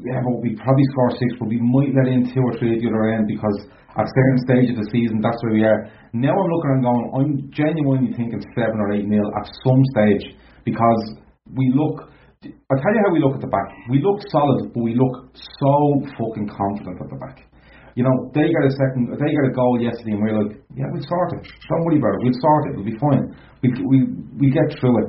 [0.05, 2.81] yeah, but we probably score six, but we might let in two or three at
[2.85, 3.57] the other end because
[3.97, 5.89] at certain stage of the season, that's where we are.
[6.13, 10.37] Now I'm looking and going, I'm genuinely thinking seven or eight nil at some stage
[10.65, 11.17] because
[11.49, 12.13] we look.
[12.45, 13.73] I'll tell you how we look at the back.
[13.89, 15.73] We look solid, but we look so
[16.21, 17.49] fucking confident at the back.
[17.97, 20.85] You know, they got a second, they got a goal yesterday, and we're like, yeah,
[20.93, 21.49] we'll sort it.
[21.49, 22.29] Don't worry about it.
[22.29, 22.73] We'll sort it.
[22.77, 23.33] It'll be fine.
[23.65, 23.99] We we
[24.37, 24.97] we get through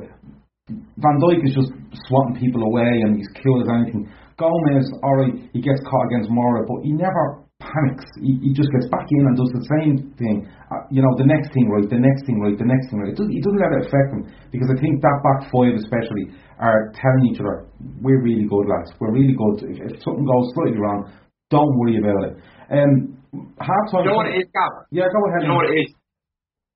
[0.72, 1.72] Van Dijk is just
[2.08, 4.08] swatting people away, and he's cool as anything.
[4.40, 8.06] Gomez, alright, he gets caught against Moura, but he never panics.
[8.22, 10.46] He, he just gets back in and does the same thing.
[10.70, 13.10] Uh, you know, the next thing right, the next thing right, the next thing right.
[13.10, 14.22] It doesn't, he doesn't let it affect him
[14.54, 16.30] because I think that back five especially
[16.62, 17.66] are telling each other,
[18.00, 19.66] we're really good lads, we're really good.
[19.74, 21.10] If, if something goes slightly wrong,
[21.50, 22.32] don't worry about it.
[22.70, 23.16] Um,
[23.60, 24.04] half time.
[24.04, 24.88] You know what it is, Gav?
[24.90, 25.42] Yeah, go ahead.
[25.42, 25.90] You know what it is?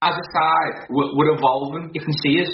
[0.03, 1.91] As a side, we're, we're evolving.
[1.95, 2.53] You can see us.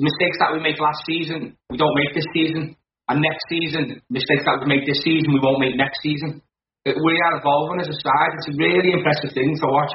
[0.00, 2.76] Mistakes that we made last season, we don't make this season.
[3.08, 6.40] And next season, mistakes that we make this season, we won't make next season.
[6.84, 8.32] We are evolving as a side.
[8.40, 9.92] It's a really impressive thing to watch.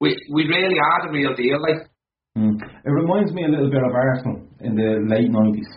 [0.00, 1.58] We we really are the real deal.
[1.62, 1.90] Like
[2.38, 2.54] mm.
[2.54, 5.70] it reminds me a little bit of Arsenal in the late nineties,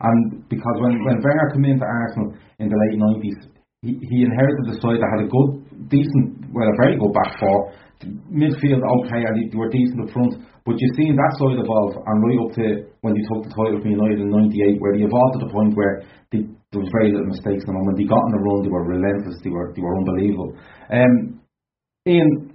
[0.00, 3.38] and because when when Wenger came into Arsenal in the late nineties,
[3.82, 7.32] he, he inherited the side that had a good, decent, well, a very good back
[7.40, 7.72] four,
[8.28, 10.36] midfield okay, and they were decent up front.
[10.68, 12.64] But you've seen that side evolve, and right up to
[13.00, 15.72] when they took the title from United in '98, where they evolved to the point
[15.72, 17.88] where they, there was very little mistakes in them.
[17.88, 19.40] When they got in the run, they were relentless.
[19.40, 20.52] They were they were unbelievable.
[20.92, 21.40] Um,
[22.04, 22.52] Ian,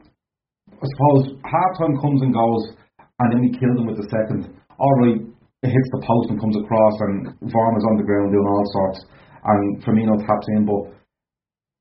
[0.69, 4.53] I suppose half time comes and goes, and then we kill them with the second.
[4.77, 5.17] All right,
[5.65, 8.99] it hits the post and comes across, and Vorm's on the ground doing all sorts,
[9.45, 10.94] and Firmino taps in, but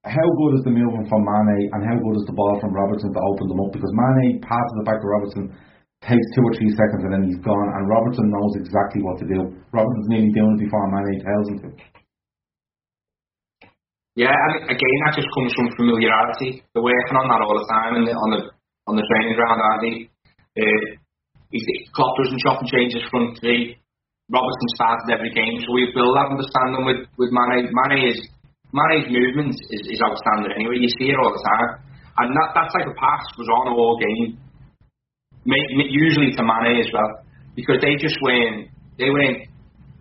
[0.05, 3.09] how good is the movement from Mane and how good is the ball from Robertson
[3.09, 3.73] to open them up?
[3.73, 5.49] Because Mane passes it back to Robertson,
[6.05, 7.69] takes two or three seconds and then he's gone.
[7.73, 9.41] And Robertson knows exactly what to do.
[9.73, 11.69] Robertson's nearly doing it before Mane tells him to.
[14.15, 16.63] Yeah, and again, that just comes from familiarity.
[16.71, 18.41] They're working on that all the time and on the
[18.87, 19.95] on the training ground, aren't they?
[20.55, 20.87] Uh,
[21.97, 23.75] Klopp doesn't chop and change his front three.
[24.31, 27.73] Robertson started every game, so we build that understanding with with Mane.
[27.75, 28.23] Mane is
[28.75, 30.83] Mane's movement is, is outstanding anyway.
[30.83, 31.71] You see it all the time,
[32.19, 34.43] and that that type of pass was on all game
[35.47, 37.23] usually to Mane as well,
[37.55, 38.69] because they just weren't
[38.99, 39.47] they weren't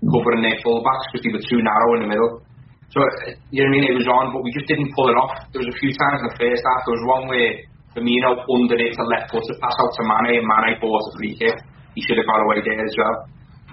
[0.01, 2.41] covering their fullbacks because they were too narrow in the middle.
[2.89, 3.86] So uh, you know what I mean?
[3.89, 5.49] It was on, but we just didn't pull it off.
[5.51, 6.82] There was a few times in the first half.
[6.86, 7.49] There was one where
[7.93, 11.11] Firmino under it to left foot to pass out to Mane, and Mane bought a
[11.17, 11.57] free kick.
[11.93, 13.17] He should have got away there as well.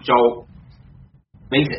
[0.04, 0.14] So,
[1.52, 1.72] mate,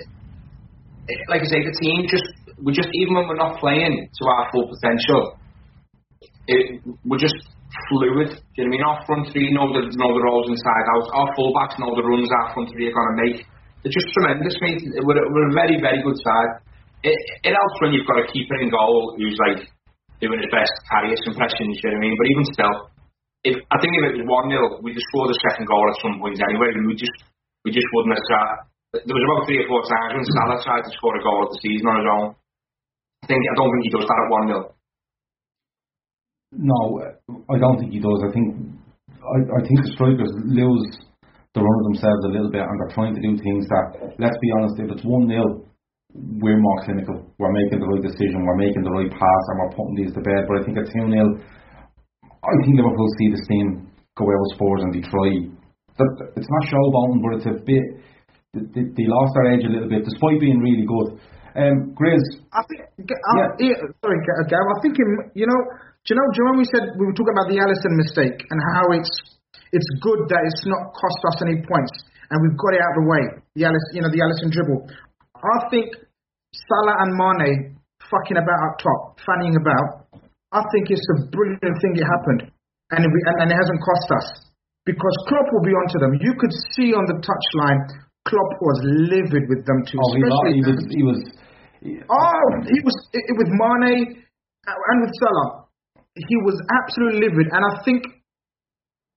[1.29, 2.25] like I say, the team just
[2.63, 5.37] we just even when we're not playing to our full potential,
[6.47, 7.37] it, we're just
[7.89, 8.31] fluid.
[8.31, 8.83] Do you know what I mean?
[8.85, 11.05] Our front three know the know the roles inside out.
[11.13, 13.37] Our fullbacks know the runs our front three are going to make.
[13.81, 14.81] they're just tremendous, mate.
[15.01, 16.51] We're, we're a very, very good side.
[17.01, 19.65] It, it helps when you've got a keeper in goal who's like
[20.21, 22.13] doing his best Karius impressions, you know what I mean?
[22.13, 22.75] But even still,
[23.41, 25.97] if I think if it was one 0 we'd have scored a second goal at
[25.97, 26.77] some point anyway.
[26.77, 27.17] We just
[27.65, 28.69] we just wouldn't have tried.
[28.91, 31.55] There was about three or four times when Salah tried to score a goal of
[31.55, 32.27] the season on his own.
[33.23, 34.73] I think I don't think he does that at one 0
[36.57, 36.79] No,
[37.49, 38.19] I don't think he does.
[38.25, 38.47] I think
[39.21, 40.87] I, I think the strikers lose
[41.53, 44.39] the run of themselves a little bit, and they're trying to do things that, let's
[44.41, 45.67] be honest, if it's one 0
[46.11, 47.23] we're more clinical.
[47.39, 48.43] We're making the right decision.
[48.43, 50.43] We're making the right pass, and we're putting these to bed.
[50.43, 51.39] But I think at two 0
[52.27, 56.63] I think Liverpool see this team go out with Spurs and they that- It's not
[56.67, 57.85] showboating, but it's a bit.
[58.53, 61.19] They lost their edge a little bit, despite being really good.
[61.51, 62.23] Um, Grizz,
[62.55, 63.75] I think, yeah.
[63.99, 64.65] sorry, Ga- Gav.
[64.71, 65.61] I think in, you know,
[66.03, 68.39] do you know, do you know we said we were talking about the Alisson mistake
[68.47, 69.11] and how it's
[69.75, 71.91] it's good that it's not cost us any points
[72.31, 73.23] and we've got it out of the way.
[73.59, 74.87] The Alisson, you know, the Alisson dribble.
[75.35, 75.91] I think
[76.55, 77.75] Salah and Mane
[78.07, 80.07] fucking about up top, fanning about.
[80.51, 82.41] I think it's a brilliant thing it happened,
[82.91, 84.27] and it, and, and it hasn't cost us
[84.83, 86.11] because Klopp will be onto them.
[86.19, 87.79] You could see on the touchline,
[88.27, 88.79] Klopp was
[89.11, 89.99] livid with them too.
[89.99, 91.19] oh, he, he was, he was,
[91.81, 95.65] Oh, he was it, it- with Mane and with Salah.
[96.13, 98.03] He was absolutely livid, and I think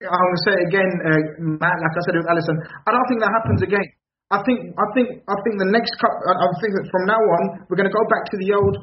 [0.05, 1.23] I'm going to say it again, uh,
[1.59, 1.77] Matt.
[1.83, 2.57] Like I said with Alisson,
[2.87, 3.87] I don't think that happens again.
[4.31, 6.15] I think I think I think the next cup.
[6.15, 8.75] I, I think that from now on we're going to go back to the old,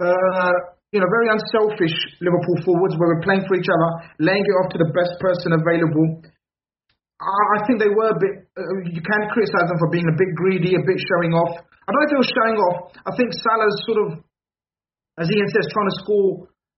[0.00, 0.54] uh,
[0.94, 3.90] you know, very unselfish Liverpool forwards where we're playing for each other,
[4.22, 6.22] laying it off to the best person available.
[7.22, 8.50] I think they were a bit.
[8.58, 11.62] Uh, you can criticise them for being a bit greedy, a bit showing off.
[11.62, 12.78] I don't if they were showing off.
[13.06, 14.08] I think Salah's sort of,
[15.18, 16.30] as Ian says, trying to score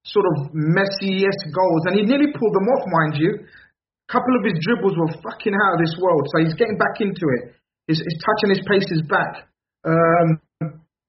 [0.04, 3.32] sort of Messi-esque goals, and he nearly pulled them off, mind you.
[3.40, 7.00] A couple of his dribbles were fucking out of this world, so he's getting back
[7.00, 7.56] into it.
[7.88, 9.48] He's, his touch and his paces back.
[9.84, 10.44] Um,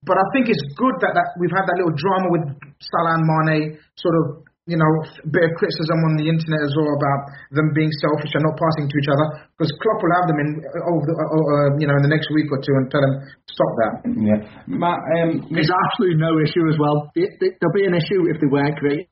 [0.03, 2.45] but I think it's good that, that we've had that little drama with
[2.79, 4.89] Salah and Mane, sort of, you know,
[5.21, 7.21] a bit of criticism on the internet as well about
[7.53, 9.27] them being selfish and not passing to each other.
[9.53, 10.49] Because Klopp will have them in,
[10.89, 13.13] over the, uh, uh, you know, in the next week or two and tell them
[13.45, 13.93] stop that.
[14.09, 14.39] yeah.
[14.65, 17.13] Matt, um, There's absolutely no issue as well.
[17.13, 19.05] It, it, there'll be an issue if they weren't great.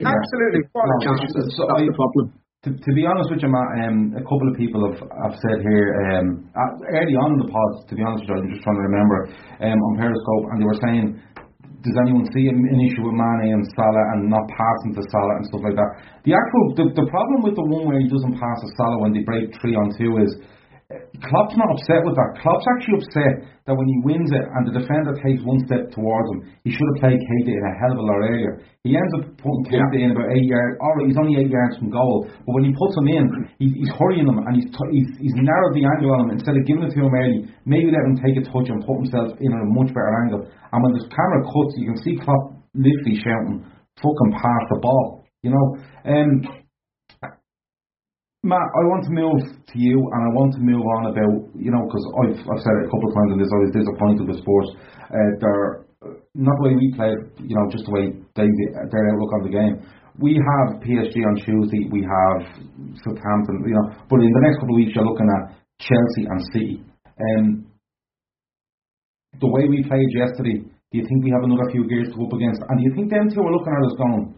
[0.00, 0.64] Absolutely.
[0.72, 1.20] Quite a chance.
[1.36, 2.40] That's, so that's I- the problem.
[2.64, 5.60] To, to be honest with you, Matt, um, a couple of people have, have said
[5.60, 7.84] here um, uh, early on in the pod.
[7.84, 9.18] To be honest with you, I'm just trying to remember
[9.68, 11.06] um, on Periscope, and they were saying,
[11.84, 15.44] "Does anyone see an, issue with Mane and Salah and not passing to Salah and
[15.46, 15.90] stuff like that?"
[16.24, 19.12] The actual the, the problem with the one where he doesn't pass to Salah when
[19.12, 20.32] they break three on two is
[20.92, 22.36] Klopp's not upset with that.
[22.44, 26.28] Klopp's actually upset that when he wins it and the defender takes one step towards
[26.36, 28.60] him, he should have played Keita in a hell of a lot earlier.
[28.84, 30.76] He ends up putting Keita in about eight yards.
[30.84, 33.24] All right, he's only eight yards from goal, but when he puts him in,
[33.56, 36.52] he's, he's hurrying him and he's, t- he's he's narrowed the angle on him instead
[36.52, 37.48] of giving it to him early.
[37.64, 40.44] Maybe let him take a touch and put himself in at a much better angle.
[40.44, 43.64] And when the camera cuts, you can see Klopp literally shouting,
[44.04, 45.66] "Fucking pass the ball," you know.
[46.04, 46.63] Um,
[48.44, 51.72] Matt, I want to move to you, and I want to move on about you
[51.72, 53.48] know because I've I've said it a couple of times in this.
[53.48, 54.68] I was disappointed with sports.
[55.08, 55.88] Uh, they're
[56.36, 59.54] not the way we play, you know, just the way they their outlook on the
[59.54, 59.80] game.
[60.20, 61.88] We have PSG on Tuesday.
[61.88, 62.44] We have
[63.00, 66.40] Southampton, you know, but in the next couple of weeks you're looking at Chelsea and
[66.52, 66.84] City.
[67.16, 67.72] Um,
[69.40, 72.28] the way we played yesterday, do you think we have another few gears to go
[72.28, 72.60] up against?
[72.68, 74.36] And do you think them two are looking at us going,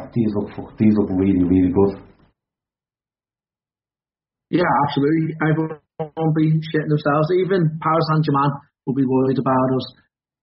[0.00, 0.48] "Ah, these look
[0.80, 2.07] these look really really good?
[4.50, 5.36] Yeah, absolutely.
[5.44, 7.28] Everyone will be shitting themselves.
[7.36, 8.52] Even Paris Saint Germain
[8.86, 9.86] will be worried about us.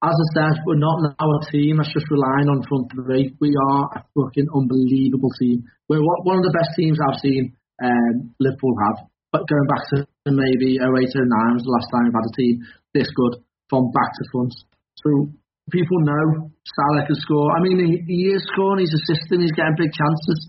[0.05, 3.33] As I said, we're not our team that's just relying on front three.
[3.41, 5.65] We are a fucking unbelievable team.
[5.89, 9.09] We're one of the best teams I've seen um, Liverpool have.
[9.31, 9.97] But going back to
[10.29, 12.53] maybe 08 or 09 was the last time we've had a team
[12.93, 14.53] this good from back to front.
[15.01, 15.33] So
[15.73, 17.49] people know Salah can score.
[17.57, 20.39] I mean, he, he is scoring, he's assisting, he's getting big chances.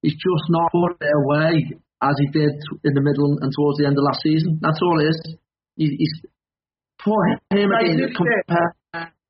[0.00, 1.52] He's just not putting it away
[2.02, 4.58] as he did in the middle and towards the end of last season.
[4.58, 5.18] That's all it is.
[5.78, 6.14] He, he's
[6.98, 7.14] put
[7.54, 8.74] him Like against compare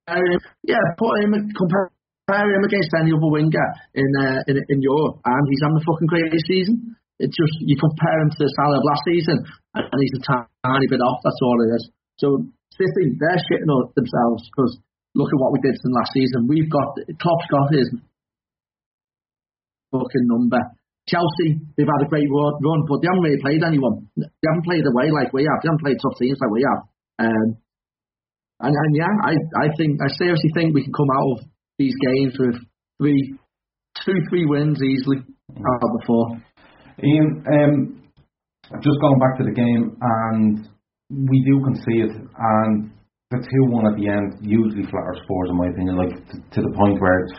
[0.08, 5.20] him, yeah, put him compare him against any other winger in uh, in in Europe,
[5.24, 6.96] and he's having the fucking greatest season.
[7.20, 9.36] It's just you compare him to the Salah of last season,
[9.76, 10.24] and he's a
[10.64, 11.20] tiny bit off.
[11.22, 11.84] That's all it is.
[12.18, 12.26] So
[12.72, 14.80] City, they're shitting on themselves because
[15.14, 16.48] look at what we did in last season.
[16.48, 17.88] We've got Klopp's got his
[19.92, 20.60] fucking number.
[21.08, 24.06] Chelsea, they've had a great run, but they haven't really played anyone.
[24.16, 25.58] They haven't played away like we have.
[25.62, 26.82] They haven't played tough teams like we have.
[27.18, 27.48] Um,
[28.62, 29.34] and, and yeah, I,
[29.66, 31.38] I think I seriously think we can come out of
[31.78, 32.54] these games with
[32.98, 33.34] three,
[34.04, 36.24] two, three wins easily out of the four.
[37.02, 38.02] Ian, um,
[38.72, 40.68] I've just going back to the game, and
[41.10, 42.92] we do concede, and
[43.32, 46.60] the two one at the end usually flatters Spurs in my opinion, like to, to
[46.60, 47.34] the point where it's,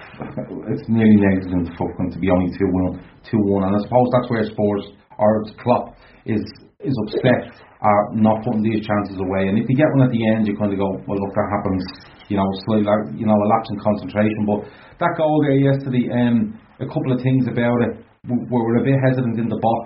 [0.73, 2.97] it's nearly negligent fucking to be only two one,
[3.29, 4.85] two one, and I suppose that's where Spurs
[5.21, 5.93] or Klopp
[6.25, 6.41] is
[6.81, 9.47] is upset at not putting these chances away.
[9.47, 11.49] And if you get one at the end, you kind of go, well, look, that
[11.51, 11.83] happens.
[12.31, 12.87] You know, slightly,
[13.19, 14.47] you know, a lapse in concentration.
[14.47, 14.63] But
[14.99, 18.03] that goal there yesterday, um, a couple of things about it.
[18.23, 19.85] We were a bit hesitant in the box.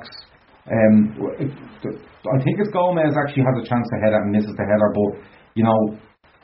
[0.69, 4.67] Um, I think it's Gomez actually has a chance to head it and misses the
[4.67, 5.11] header, but
[5.57, 5.97] you know,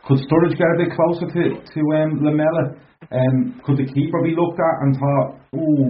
[0.09, 2.81] could Sturridge get a bit closer to to um, Lamela?
[3.13, 5.85] Um, could the keeper be looked at and thought, ooh,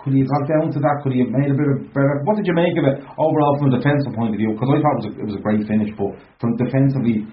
[0.00, 1.04] could he have got down to that?
[1.04, 2.24] Could he have made a bit of better?
[2.24, 4.56] What did you make of it overall from a defensive point of view?
[4.56, 7.28] Because I thought it was, a, it was a great finish, but from defensively,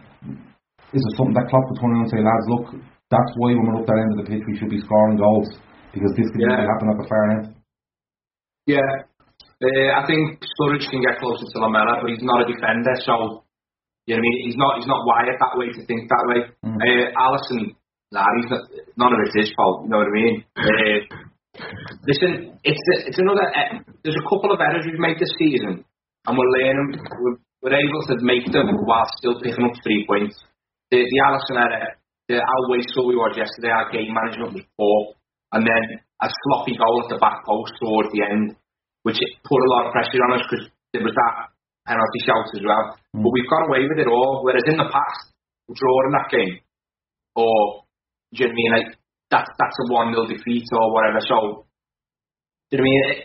[0.91, 2.67] is it something that Klopp could turn around and say, lads, look,
[3.07, 5.55] that's why when we're up that end of the pitch, we should be scoring goals
[5.95, 6.67] because this could yeah.
[6.67, 7.45] happen at the far end.
[8.67, 8.91] Yeah,
[9.61, 13.43] uh, I think Sturridge can get closer to Lamela, but he's not a defender, so
[14.05, 14.37] you know what I mean.
[14.45, 16.39] He's not he's not wired that way to think that way.
[16.65, 16.77] Mm.
[16.81, 17.61] Uh, Alisson,
[18.11, 18.63] nah, he's not.
[18.97, 19.85] None of it's his fault.
[19.85, 20.35] You know what I mean?
[20.57, 21.29] Uh,
[22.07, 23.43] Listen, it's it's another.
[23.51, 26.95] Uh, there's a couple of errors we've made this season, and we're learning.
[26.95, 30.39] We're, we're able to make them while still picking up three points.
[30.89, 31.99] The the Alisson error,
[32.29, 33.69] the how wasteful we were yesterday.
[33.69, 35.19] Our game management was poor,
[35.51, 38.55] and then a sloppy goal at the back post towards the end,
[39.03, 41.50] which put a lot of pressure on us because there was that
[41.87, 42.97] penalty shout as well.
[43.15, 43.23] Mm.
[43.23, 44.41] But we've got away with it all.
[44.43, 45.21] Whereas in the past,
[45.71, 46.59] drawing that game,
[47.35, 47.85] or
[48.33, 48.71] do you know what I mean?
[48.75, 48.89] Like
[49.31, 51.19] that's that's a one 0 defeat or whatever.
[51.23, 51.65] So,
[52.69, 53.01] do you know what I mean?
[53.07, 53.19] It,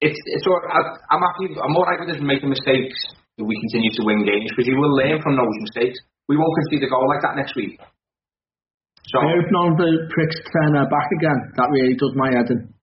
[0.00, 1.58] it's it's all, I, I'm happy.
[1.58, 2.98] I'm all right with us making mistakes.
[3.38, 5.98] If we continue to win games because you will learn from those mistakes.
[6.26, 7.78] We won't concede a goal like that next week.
[7.78, 11.38] So, I hope none of the pricks turn her back again.
[11.56, 12.74] That really does my head in.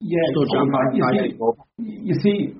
[0.00, 0.40] Yeah, so
[0.94, 1.36] you, see,
[1.78, 2.54] you see,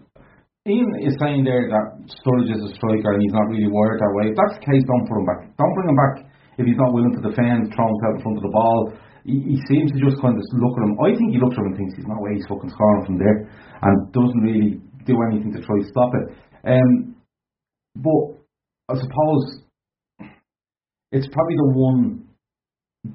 [0.63, 4.15] Ian is saying there that Sturridge is a striker and he's not really wired that
[4.15, 4.31] way.
[4.31, 5.41] If that's the case, don't put him back.
[5.59, 6.15] Don't bring him back
[6.55, 8.81] if he's not willing to defend, throw himself in front of the ball.
[9.27, 10.95] He, he seems to just kind of look at him.
[11.03, 13.19] I think he looks at him and thinks he's not way he's fucking scoring from
[13.19, 16.27] there, and doesn't really do anything to try to stop it.
[16.63, 17.19] Um,
[17.99, 18.23] but
[18.87, 19.67] I suppose
[21.11, 22.23] it's probably the one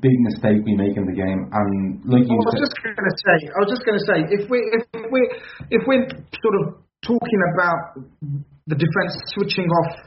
[0.03, 1.47] big mistake we make in the game.
[1.47, 4.17] And like you, I was just going to say, I was just going to say,
[4.35, 5.19] if we if we
[5.71, 7.79] if we're sort of talking about
[8.67, 10.03] the defense switching off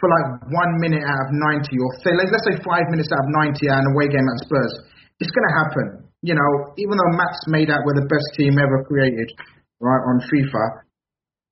[0.00, 3.30] for like one minute out of 90, or say, let's say five minutes out of
[3.52, 4.72] 90 at an away game at Spurs,
[5.20, 5.86] it's going to happen.
[6.24, 9.28] You know, even though Matt's made out we're the best team ever created,
[9.80, 10.88] right, on FIFA,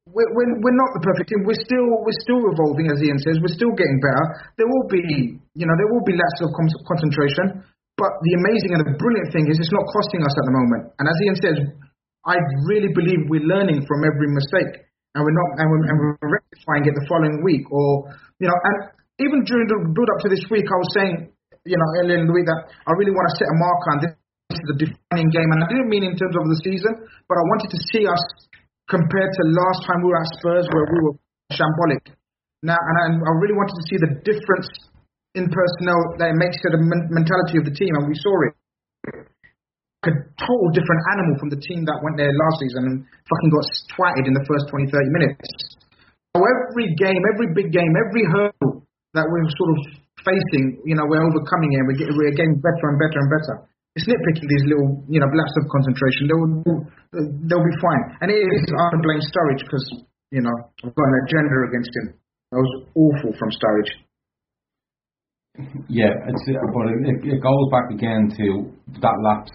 [0.09, 1.45] we're, we're, we're not the perfect team.
[1.45, 3.37] We're still we're still evolving, as Ian says.
[3.45, 4.25] We're still getting better.
[4.57, 6.49] There will be, you know, there will be less of
[6.89, 7.61] concentration.
[7.99, 10.83] But the amazing and the brilliant thing is, it's not costing us at the moment.
[11.03, 11.57] And as Ian says,
[12.29, 12.37] I
[12.69, 14.85] really believe we're learning from every mistake,
[15.17, 18.59] and we're not, and we're, and we're rectifying it the following week, or you know,
[18.69, 18.77] and
[19.25, 21.15] even during the build up to this week, I was saying,
[21.65, 23.99] you know, earlier in the week that I really want to set a marker on
[24.05, 24.13] this
[24.53, 26.93] is the defining game, and I didn't mean in terms of the season,
[27.29, 28.25] but I wanted to see us
[28.93, 31.17] compared to last time we were at Spurs where we were
[31.53, 32.13] shambolic.
[32.61, 34.69] Now, and I, I really wanted to see the difference
[35.33, 38.53] in personnel that it makes to the mentality of the team, and we saw it.
[40.07, 43.67] A total different animal from the team that went there last season and fucking got
[43.99, 45.43] twatted in the first 20, 30 minutes.
[46.31, 48.87] So every game, every big game, every hurdle
[49.19, 49.79] that we're sort of
[50.23, 51.83] facing, you know, we're overcoming it.
[51.83, 53.55] We're, we're getting better and better and better.
[53.99, 56.31] It's nitpicking these little, you know, lapses of concentration.
[56.31, 56.47] They'll,
[57.51, 58.03] they'll be fine.
[58.23, 59.87] And it is, I can blame Sturridge because,
[60.31, 60.55] you know,
[60.87, 62.07] I've got an agenda against him.
[62.55, 63.93] That was awful from Sturridge.
[65.91, 68.47] Yeah, it's, but it, it goes back again to
[69.03, 69.51] that lapse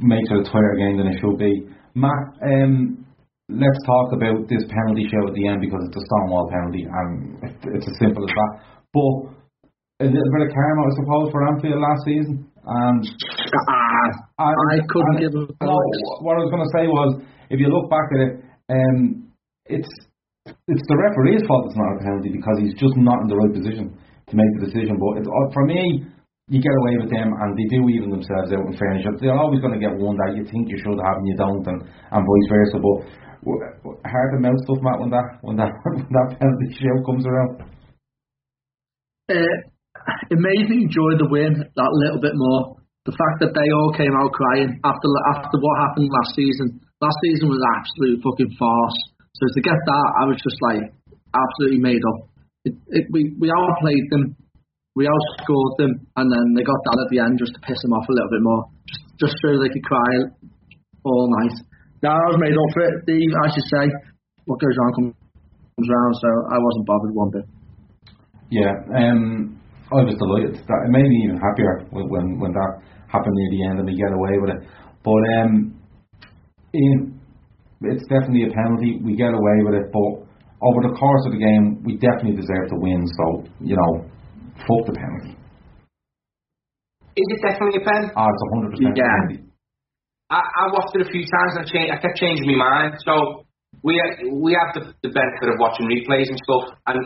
[0.00, 1.68] makes it a tighter game than it should be.
[1.94, 3.04] Matt, um,
[3.48, 7.38] let's talk about this penalty show at the end because it's a Stonewall penalty and
[7.76, 8.52] it's as simple as that.
[8.94, 9.34] But
[10.02, 12.50] a little bit of karma, I suppose, for Anfield last season.
[12.64, 14.10] And uh,
[14.40, 15.76] I, I couldn't give a no,
[16.24, 18.32] What I was going to say was, if you look back at it,
[18.72, 19.30] um,
[19.66, 19.90] it's
[20.44, 23.52] it's the referee's fault it's not a penalty because he's just not in the right
[23.52, 23.96] position
[24.28, 24.96] to make the decision.
[24.96, 26.04] But it's, uh, for me,
[26.52, 29.08] you get away with them and they do even themselves out in fairness.
[29.16, 31.64] They're always going to get one that you think you should have and you don't,
[31.64, 32.76] and, and vice versa.
[32.76, 32.98] But
[34.04, 37.64] hard to mouth stuff, Matt, when that when that when that penalty show comes around?
[39.24, 39.56] Uh,
[40.28, 42.76] it made me enjoy the win that little bit more.
[43.08, 46.80] The fact that they all came out crying after after what happened last season.
[47.00, 48.98] Last season was absolute fucking farce.
[49.32, 50.84] So to get that, I was just like
[51.32, 52.28] absolutely made up.
[52.64, 54.36] It, it, we we outplayed them,
[54.94, 57.92] we outscored them, and then they got that at the end just to piss them
[57.92, 60.10] off a little bit more, just just so they could cry
[61.02, 61.54] all night.
[62.02, 62.94] No, I was made up for it.
[63.08, 63.84] I should say,
[64.46, 67.46] what goes around comes round, so I wasn't bothered one bit.
[68.50, 69.58] Yeah, um,
[69.90, 70.62] I was delighted.
[70.62, 72.72] That it made me even happier when when, when that
[73.10, 74.60] happened near the end and we get away with it.
[75.02, 75.74] But um,
[76.74, 77.20] Ian,
[77.82, 79.02] it's definitely a penalty.
[79.02, 80.28] We get away with it, but
[80.62, 83.02] over the course of the game, we definitely deserve to win.
[83.06, 83.24] So
[83.58, 84.06] you know,
[84.62, 85.34] fuck the penalty.
[87.14, 88.10] Is it definitely a pen?
[88.18, 89.06] Ah, it's a hundred percent Yeah.
[89.06, 89.38] penalty.
[90.30, 92.98] I, I watched it a few times and I, changed, I kept changing my mind.
[93.06, 93.46] So
[93.86, 93.94] we
[94.34, 96.98] we have the, the benefit of watching replays and stuff, and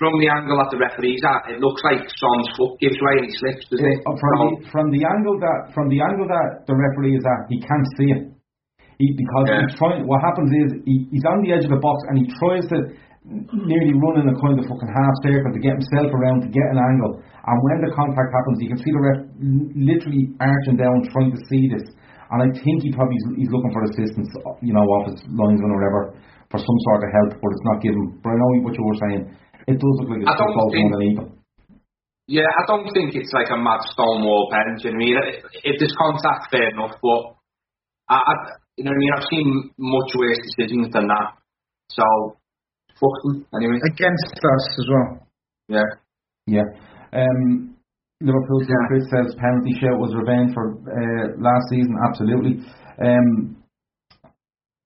[0.00, 3.26] from the angle that the referee's at, it looks like Son's foot gives way and
[3.28, 4.00] he slips, doesn't it?
[4.08, 7.40] Uh, From the, from the angle that from the angle that the referee is at,
[7.52, 8.22] he can't see it.
[8.96, 9.60] He, because Yeah.
[9.68, 10.08] he's trying.
[10.08, 12.96] What happens is he, he's on the edge of the box and he tries to
[13.24, 16.64] nearly running in a kind of fucking half circle to get himself around to get
[16.72, 17.20] an angle.
[17.20, 19.20] And when the contact happens, you can see the ref
[19.76, 21.84] literally arching down trying to see this.
[22.32, 24.30] And I think he probably he's looking for assistance,
[24.64, 26.02] you know, off his linesman or whatever,
[26.48, 28.20] for some sort of help, but it's not given.
[28.22, 29.22] But I know what you were saying.
[29.68, 31.28] It does look like it's supposed think- underneath him.
[32.30, 34.78] Yeah, I don't think it's like a mad stonewall pen.
[34.78, 35.50] Do you know what I mean?
[35.66, 36.94] If there's contact, fair enough.
[37.02, 37.34] But
[38.06, 38.32] I, I,
[38.78, 39.14] you know what I mean?
[39.18, 41.42] I've seen much worse decisions than that.
[41.90, 42.38] So
[43.00, 43.80] fuck them anyway.
[43.88, 45.26] Against us as well.
[45.68, 45.88] Yeah.
[46.46, 46.68] Yeah.
[47.12, 47.76] Um,
[48.20, 48.84] Liverpool yeah.
[48.88, 51.96] Chris says penalty shout was revenge for uh, last season.
[52.04, 52.60] Absolutely.
[53.00, 53.56] Um,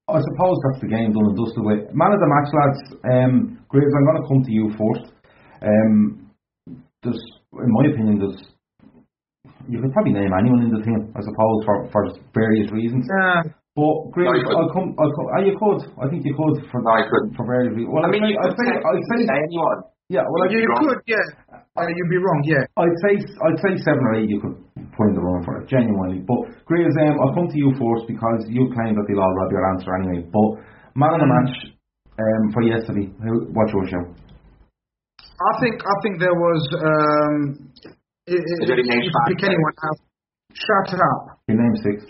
[0.06, 1.90] I suppose that's the game done and dusted with.
[1.96, 2.80] Man of the match, lads.
[3.08, 5.10] Um, Graves, I'm going to come to you first.
[5.64, 6.30] Um,
[7.02, 7.20] there's,
[7.52, 8.54] in my opinion, there's
[9.68, 12.02] you could probably name anyone in the team, I suppose, for, for
[12.34, 13.06] various reasons.
[13.08, 13.42] Yeah.
[13.74, 14.54] But Graves, No.
[14.54, 14.94] I'll come.
[15.02, 15.26] I'll come.
[15.34, 15.82] Ah, you could.
[15.98, 17.34] I think you could for No, I couldn't.
[17.34, 17.74] for various.
[17.90, 19.78] Well, I mean, I'd you say, could I'd say, I'd say, say anyone.
[20.14, 20.22] yeah.
[20.30, 21.26] Well, I'd, You, you could, yeah.
[21.74, 22.62] Uh, you'd be wrong, yeah.
[22.78, 24.54] I'd say I'd say seven or eight you could
[24.94, 26.22] put in the run for it, genuinely.
[26.22, 29.50] But Graves, um, I'll come to you first because you claim that they'll all rob
[29.50, 30.22] your answer anyway.
[30.30, 30.62] But
[30.94, 31.54] man of the match
[32.14, 34.04] um, for yesterday, who, what's your show?
[35.34, 36.62] I think I think there was.
[36.78, 37.74] Um,
[38.30, 39.98] i- i- Is there any names you can pick anyone out.
[40.54, 41.42] Shut it up.
[41.50, 42.06] Your name six.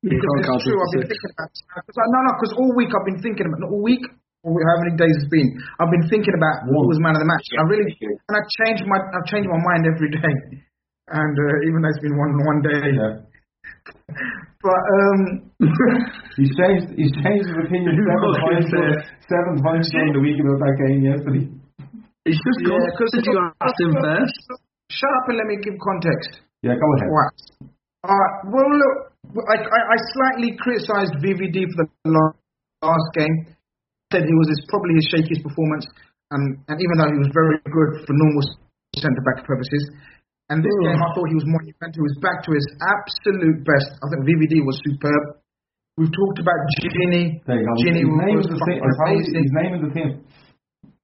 [0.00, 0.80] You Because it's true.
[0.80, 1.50] I've been thinking about.
[1.84, 2.30] Cause no, no.
[2.40, 3.60] Because all week I've been thinking about.
[3.60, 4.00] Not all week.
[4.40, 5.52] Or how many days it's been?
[5.76, 7.44] I've been thinking about who was man of the match.
[7.60, 10.32] I really and I change my I've changed my mind every day.
[11.12, 13.20] And uh, even though it's been one one day, Yeah.
[14.64, 15.20] but um,
[16.40, 16.88] He's changed.
[16.96, 18.66] He's changed his opinion seven times.
[18.72, 18.92] fair.
[19.28, 21.44] Seven times during the week about that game yesterday.
[22.24, 24.40] He's just yeah, because because you asked him first.
[24.88, 26.40] Shut up and let me give context.
[26.64, 27.12] Yeah, go ahead.
[27.12, 27.36] Right.
[28.08, 32.36] Alright, well look, I, I, I slightly criticised VVD for the la-
[32.82, 33.54] last game.
[34.10, 35.86] Said he was his, probably his shakiest performance,
[36.34, 38.42] and, and even though he was very good for normal
[38.98, 39.86] centre back purposes,
[40.50, 40.90] and this hmm.
[40.90, 41.94] game I thought he was monumental.
[41.94, 43.94] He was back to his absolute best.
[44.02, 45.38] I think VVD was superb.
[45.94, 47.38] We've talked about Gini.
[47.46, 48.02] Gini
[48.34, 48.82] was the fucking team.
[48.82, 49.42] I told you, amazing.
[49.46, 50.10] his name is the team.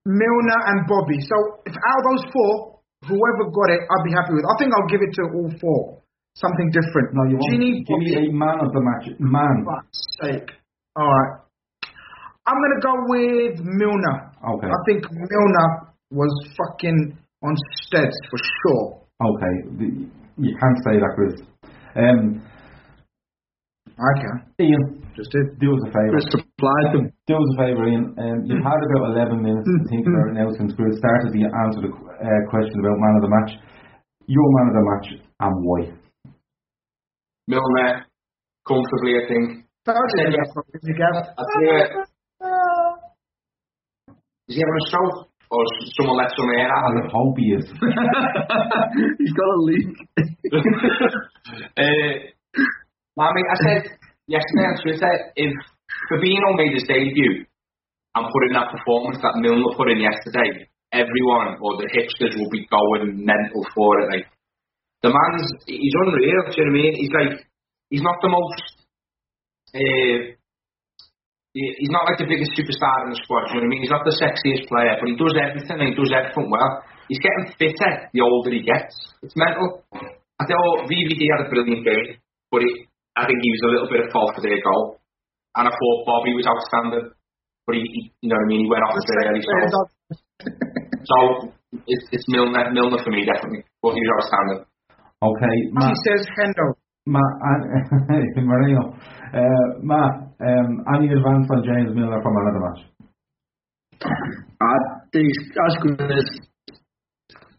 [0.06, 1.18] Milner and Bobby.
[1.22, 4.46] So if out of those four, whoever got it, I'd be happy with.
[4.46, 5.82] I think I'll give it to all four.
[6.36, 7.16] Something different.
[7.16, 7.48] No, you won't.
[7.48, 9.08] Gini, Give me a man of the match.
[9.18, 9.64] Man.
[9.64, 10.50] fuck's sake.
[10.94, 11.40] All right.
[12.46, 14.16] I'm gonna go with Milner.
[14.44, 14.68] Okay.
[14.68, 15.68] I think Milner
[16.12, 18.84] was fucking on steads for sure.
[19.24, 19.54] Okay.
[20.36, 21.40] You can't say that, Chris.
[21.96, 22.44] Um,
[23.96, 24.36] I can.
[24.60, 24.84] Ian,
[25.16, 25.56] Just did.
[25.58, 26.12] do us a favour.
[26.12, 27.04] Chris supplied them.
[27.26, 28.12] Do us a favour, Ian.
[28.20, 31.38] Um, you've had about 11 minutes to think about it now since Chris started to
[31.64, 33.52] answer the uh, question about man of the match.
[34.28, 35.08] Your man of the match
[35.40, 35.80] and why?
[37.46, 38.06] Milner,
[38.66, 39.64] comfortably, I think.
[39.86, 40.34] That was Yeah, it.
[40.34, 41.22] yeah.
[41.38, 42.06] I tell
[44.48, 45.28] is he having a stroke?
[45.48, 45.62] Or
[45.94, 46.90] someone let some air out?
[46.90, 47.66] I hope he is.
[47.70, 49.94] He's got a leak.
[51.78, 52.12] uh,
[53.14, 53.82] I mean, I said
[54.26, 55.52] yesterday on Twitter, if
[56.10, 57.46] Fabinho made his debut
[58.16, 62.50] and put in that performance that Milner put in yesterday, everyone or the hipsters will
[62.50, 64.10] be going mental for it.
[64.10, 64.26] Like
[65.02, 66.48] the man's, he's unreal.
[66.48, 66.94] Do you know what I mean?
[66.96, 67.32] He's like,
[67.90, 68.64] he's not the most.
[69.76, 70.36] Uh,
[71.56, 73.48] he's not like the biggest superstar in the squad.
[73.48, 73.82] Do you know what I mean?
[73.84, 76.84] He's not the sexiest player, but he does everything and he does everything well.
[77.08, 78.92] He's getting fitter the older he gets.
[79.22, 79.84] It's mental.
[80.36, 82.20] I thought VVD had a brilliant game,
[82.52, 82.70] but he,
[83.16, 85.00] I think he was a little bit at fault for their goal.
[85.56, 87.16] And I thought Bobby was outstanding,
[87.64, 89.40] but he, he you know what I mean, he went off a bit early.
[89.40, 89.54] So,
[91.08, 91.16] so
[91.88, 94.60] it's, it's Milner, Milner for me definitely, but he was outstanding.
[95.26, 96.74] Okay, He Matt, says Hendo.
[97.06, 98.94] Matt and Marino.
[99.34, 102.82] Uh, Matt, um, any advance on James Milner for man of the match?
[104.60, 104.80] Uh,
[105.12, 106.28] there's, as Chris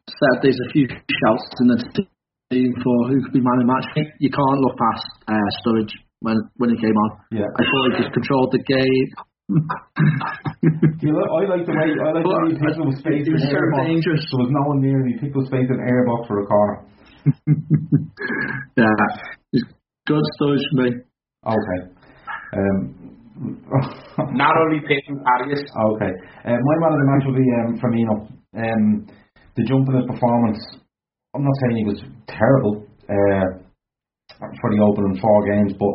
[0.07, 1.79] said, there's a few shouts in the
[2.51, 3.87] team for who could be man of the match.
[4.19, 7.09] You can't look past uh, Sturridge when when he came on.
[7.31, 7.47] Yeah.
[7.57, 9.09] I thought he just controlled the game.
[10.99, 13.31] You know, I like the way I like the way he picked up space It
[13.31, 13.85] was in so airbox.
[13.87, 14.23] dangerous.
[14.27, 15.07] There was no one near him.
[15.07, 16.83] He picked up space in airbox for a corner.
[18.77, 19.03] yeah,
[19.53, 19.67] it's
[20.07, 20.89] good stuff for me.
[21.45, 21.79] Okay.
[22.55, 23.17] Um,
[24.33, 25.61] Narrowly picking Arias.
[25.61, 26.11] Okay.
[26.45, 28.15] Uh, my man of the match will be um, Firmino.
[28.57, 29.07] Um,
[29.55, 30.57] the jump in his performance,
[31.35, 33.47] I'm not saying he was terrible uh,
[34.39, 35.93] for the opening four games, but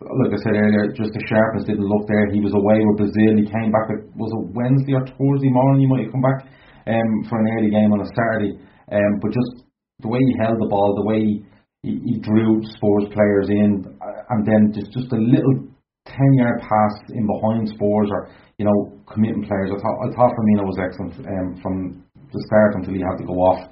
[0.00, 2.32] like I said earlier, just the sharpness didn't look there.
[2.32, 3.36] He was away with Brazil.
[3.36, 5.84] He came back, at, was it Wednesday or Thursday morning?
[5.84, 6.40] He might have come back
[6.88, 8.56] um, for an early game on a Saturday.
[8.90, 9.69] Um, but just
[10.00, 11.44] the way he held the ball, the way
[11.82, 13.84] he, he drew Spurs players in,
[14.30, 15.68] and then just, just a little
[16.06, 19.70] 10 yard pass in behind Spurs or, you know, committing players.
[19.72, 23.26] I thought, I thought Firmino was excellent um, from the start until he had to
[23.26, 23.68] go off.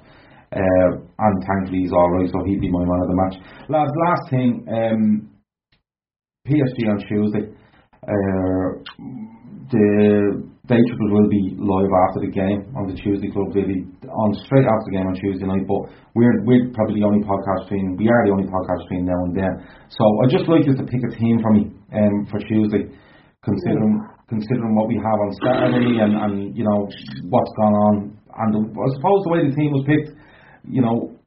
[0.51, 3.35] Uh, and thankfully he's alright, so he'd be my man of the match.
[3.69, 5.29] Lads, last thing, um,
[6.47, 7.53] PSG on Tuesday.
[8.01, 8.81] Uh,
[9.69, 13.49] the day trippers will be live after the game on the Tuesday club.
[13.57, 15.65] They'll be on straight after the game on Tuesday night.
[15.65, 19.17] But we're we're probably the only podcast between we are the only podcast between now
[19.25, 19.53] and then.
[19.89, 22.85] So I'd just like you to pick a team for me um, for Tuesday,
[23.41, 23.97] considering
[24.29, 26.85] considering what we have on Saturday and, and you know
[27.33, 27.95] what's gone on.
[28.13, 30.13] And the, I suppose the way the team was picked,
[30.69, 31.17] you know,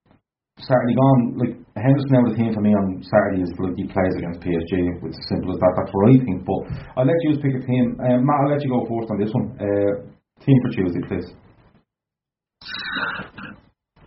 [0.57, 4.15] Saturday gone, like Henderson now the team for me on Saturday is like he plays
[4.21, 4.73] against PSG.
[5.09, 5.73] It's as simple as that.
[5.73, 6.45] That's what I think.
[6.45, 6.61] But
[7.01, 7.97] I'll let you pick a team.
[7.97, 9.57] Um, Matt, I'll let you go first on this one.
[9.57, 10.05] Uh,
[10.45, 11.29] team for Tuesday, please.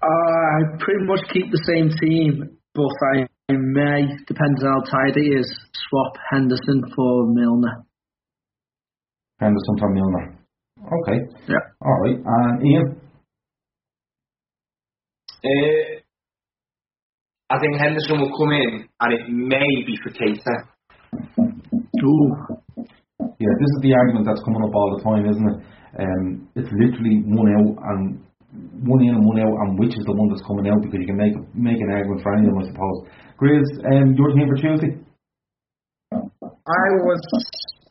[0.05, 5.33] I pretty much keep the same team, but I may, depends on how tired he
[5.33, 5.49] is,
[5.89, 7.83] swap Henderson for Milner.
[9.39, 10.37] Henderson for Milner.
[10.85, 11.17] Okay.
[11.49, 11.65] Yeah.
[11.81, 12.17] All right.
[12.23, 13.01] And Ian.
[15.43, 16.04] Uh,
[17.49, 20.55] I think Henderson will come in, and it may be for Keita.
[22.01, 22.27] Ooh.
[23.37, 25.57] Yeah, this is the argument that's coming up all the time, isn't it?
[26.01, 28.01] Um, it's literally one out and
[28.81, 31.05] one in and one out, and which is the one that's coming out because you
[31.05, 32.97] can make make an argument for any of them, I suppose.
[33.37, 34.93] Grizz, um, your team for Tuesday?
[36.11, 37.21] I was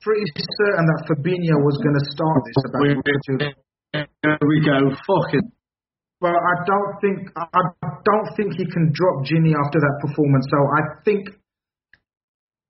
[0.02, 2.82] pretty certain that Fabinho was going to start this about
[4.02, 4.90] Here we go.
[4.90, 5.46] Fucking.
[6.24, 7.60] But I don't think I
[8.08, 10.48] don't think he can drop Gini after that performance.
[10.48, 11.28] So I think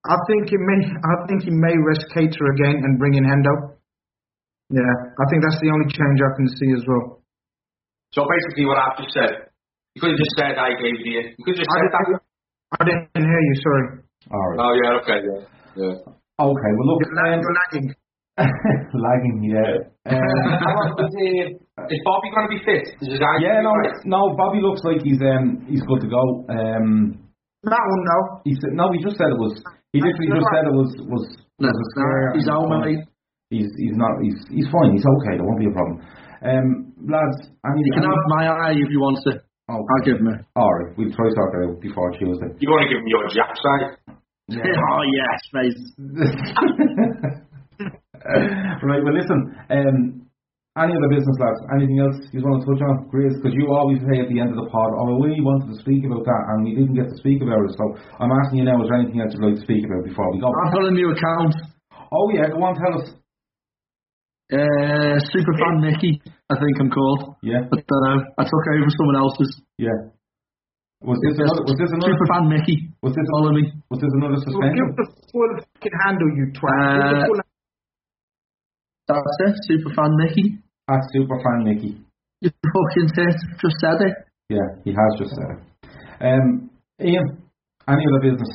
[0.03, 3.79] I think he may I think he may rest Keita again and bring in Hendo.
[4.75, 7.23] Yeah, I think that's the only change I can see as well.
[8.11, 9.55] So basically, what I've just said,
[9.95, 11.39] you could have just said I gave you.
[11.39, 12.05] You could have just I said that.
[12.11, 12.23] didn't,
[12.75, 13.55] I didn't hear you.
[13.63, 13.85] Sorry.
[14.35, 14.59] All right.
[14.67, 15.41] Oh yeah, okay, yeah,
[15.79, 15.95] yeah.
[16.43, 16.71] Okay.
[16.75, 17.07] Well, look.
[17.07, 17.87] You're, lag- Um, you're lagging.
[18.95, 19.87] lagging, yeah.
[20.11, 20.19] Um,
[21.87, 22.83] Is Bobby going to be fit?
[23.03, 24.35] Is his yeah, no, be no.
[24.37, 26.43] Bobby looks like he's um he's good to go.
[26.51, 27.15] Um,
[27.63, 28.19] That one, no.
[28.45, 28.91] he said no.
[28.91, 29.55] He just said it was.
[29.95, 31.25] He literally just said it was was.
[31.63, 33.07] No, was a he's and- out, mate.
[33.55, 34.91] He's he's not he's he's fine.
[34.99, 35.39] He's okay.
[35.39, 36.03] There won't be a problem.
[36.43, 36.67] Um,
[37.07, 39.39] lads, I mean, You can have my eye if you want to.
[39.71, 40.43] Oh, I'll give him it.
[40.57, 40.91] all right.
[40.99, 42.51] We'll try sort that out before Tuesday.
[42.59, 43.97] You want to give him your Jack side?
[44.91, 45.79] oh yes, mate.
[48.89, 49.03] right.
[49.05, 49.41] Well, listen.
[49.71, 49.99] Um,
[50.75, 51.61] any other business, lads?
[51.71, 53.31] Anything else you want to touch on, Grace?
[53.39, 56.03] Because you always say at the end of the pod, "Oh, we wanted to speak
[56.03, 57.85] about that, and we didn't get to speak about it." So
[58.19, 60.43] I'm asking you now: Is there anything else you'd like to speak about before we
[60.43, 60.51] go?
[60.51, 61.55] I've got a new account.
[62.11, 63.07] Oh yeah, go on, tell us.
[64.53, 66.21] Uh, Superfan Mickey,
[66.51, 67.39] I think I'm called.
[67.43, 68.19] Yeah, I don't know.
[68.37, 69.51] I took over someone else's.
[69.79, 70.11] yeah.
[71.07, 71.63] Was this another?
[71.69, 72.13] Was this another?
[72.19, 72.89] Superfan Mickey.
[73.03, 73.25] Was this?
[73.31, 73.63] Follow me.
[73.95, 74.85] Was this another Well, suspension?
[74.91, 76.67] give the full fucking handle, you twat.
[76.67, 77.41] Give the Uh, full
[79.09, 79.55] That's it.
[79.71, 80.59] Superfan Mickey.
[80.89, 82.01] At Superfan Nicky.
[82.41, 83.37] You fucking tit.
[83.61, 84.15] Just said it.
[84.49, 85.61] Yeah, he has just said it.
[86.21, 87.43] Um, Ian,
[87.89, 88.49] any other business?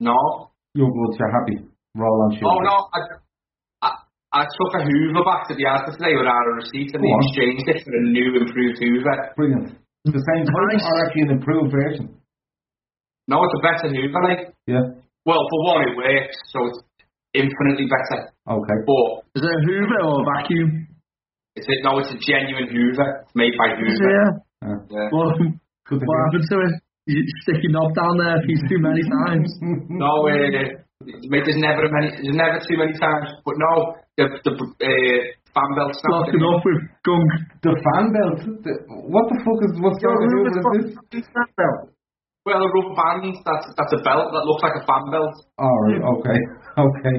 [0.00, 0.50] No.
[0.74, 1.12] You're good.
[1.18, 1.56] You're happy.
[1.96, 2.38] Roll on.
[2.44, 3.00] Oh no, I,
[3.82, 3.90] I,
[4.32, 7.14] I took a Hoover back to the Asda today without a receipt and Go they
[7.26, 9.32] exchanged it for a new improved Hoover.
[9.34, 9.78] Brilliant.
[10.04, 10.84] The same type Nice.
[10.86, 12.14] or actually an improved version?
[13.26, 14.54] No, it's a better Hoover, like.
[14.66, 14.94] Yeah.
[15.26, 16.80] Well, for one, it works, so it's
[17.34, 18.32] infinitely better.
[18.48, 18.78] Okay.
[18.86, 19.06] But
[19.36, 20.88] Is it a Hoover or a vacuum?
[21.56, 23.92] it's a, no, it's a genuine Hoover made by Hoover.
[23.92, 24.34] it?
[24.62, 25.08] Uh, Yeah.
[25.10, 25.36] What,
[25.88, 26.24] good what hear.
[26.30, 26.74] happened to it?
[27.08, 29.48] You stick your knob down there a few too many times.
[29.88, 30.76] No, uh,
[31.32, 33.28] mate, there's never many, there's never too many times.
[33.44, 35.20] But no, the the uh,
[35.56, 36.28] fan belt snapped.
[36.36, 37.30] Blocking up with gunk.
[37.64, 38.38] The fan belt.
[38.60, 38.72] The,
[39.08, 41.26] what the fuck is what's going on with this?
[41.32, 41.96] fan belt.
[42.48, 43.36] Well, a rubber band.
[43.44, 45.34] That's that's a belt that looks like a fan belt.
[45.60, 46.00] All right.
[46.16, 46.38] Okay.
[46.78, 47.16] Okay.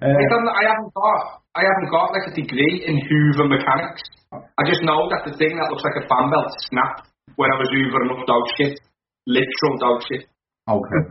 [0.00, 1.20] I, Uh, I haven't got
[1.54, 4.00] I haven't got like a degree in Hoover mechanics.
[4.32, 7.56] I just know that the thing that looks like a fan belt snapped when I
[7.60, 8.80] was hoovering up dog shit,
[9.28, 10.24] literal dog shit.
[10.66, 11.02] okay.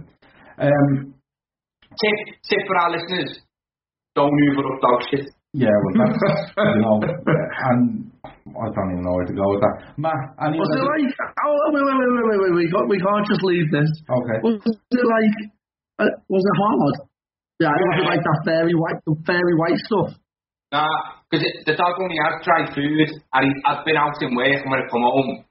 [0.58, 1.14] Um,
[2.02, 2.18] Tip
[2.50, 3.40] tip for our listeners:
[4.16, 5.30] don't hoover up dog shit.
[5.54, 6.98] Yeah, well, that's, you know,
[7.70, 9.76] and I don't even know where to go with that.
[10.00, 11.12] Matt, any Was it like?
[11.44, 12.54] Oh, wait, wait, wait, wait, wait, wait.
[12.56, 13.90] We can't, we can't just leave this.
[14.08, 14.38] Okay.
[14.40, 15.36] Was it like?
[16.00, 16.96] Uh, was it hard?
[17.60, 20.16] Yeah, it was like that fairy white, the fairy white stuff.
[20.72, 20.88] Nah,
[21.30, 24.72] because the dog only has dry food, and he, I'd been out in work, and
[24.72, 25.44] when I come home,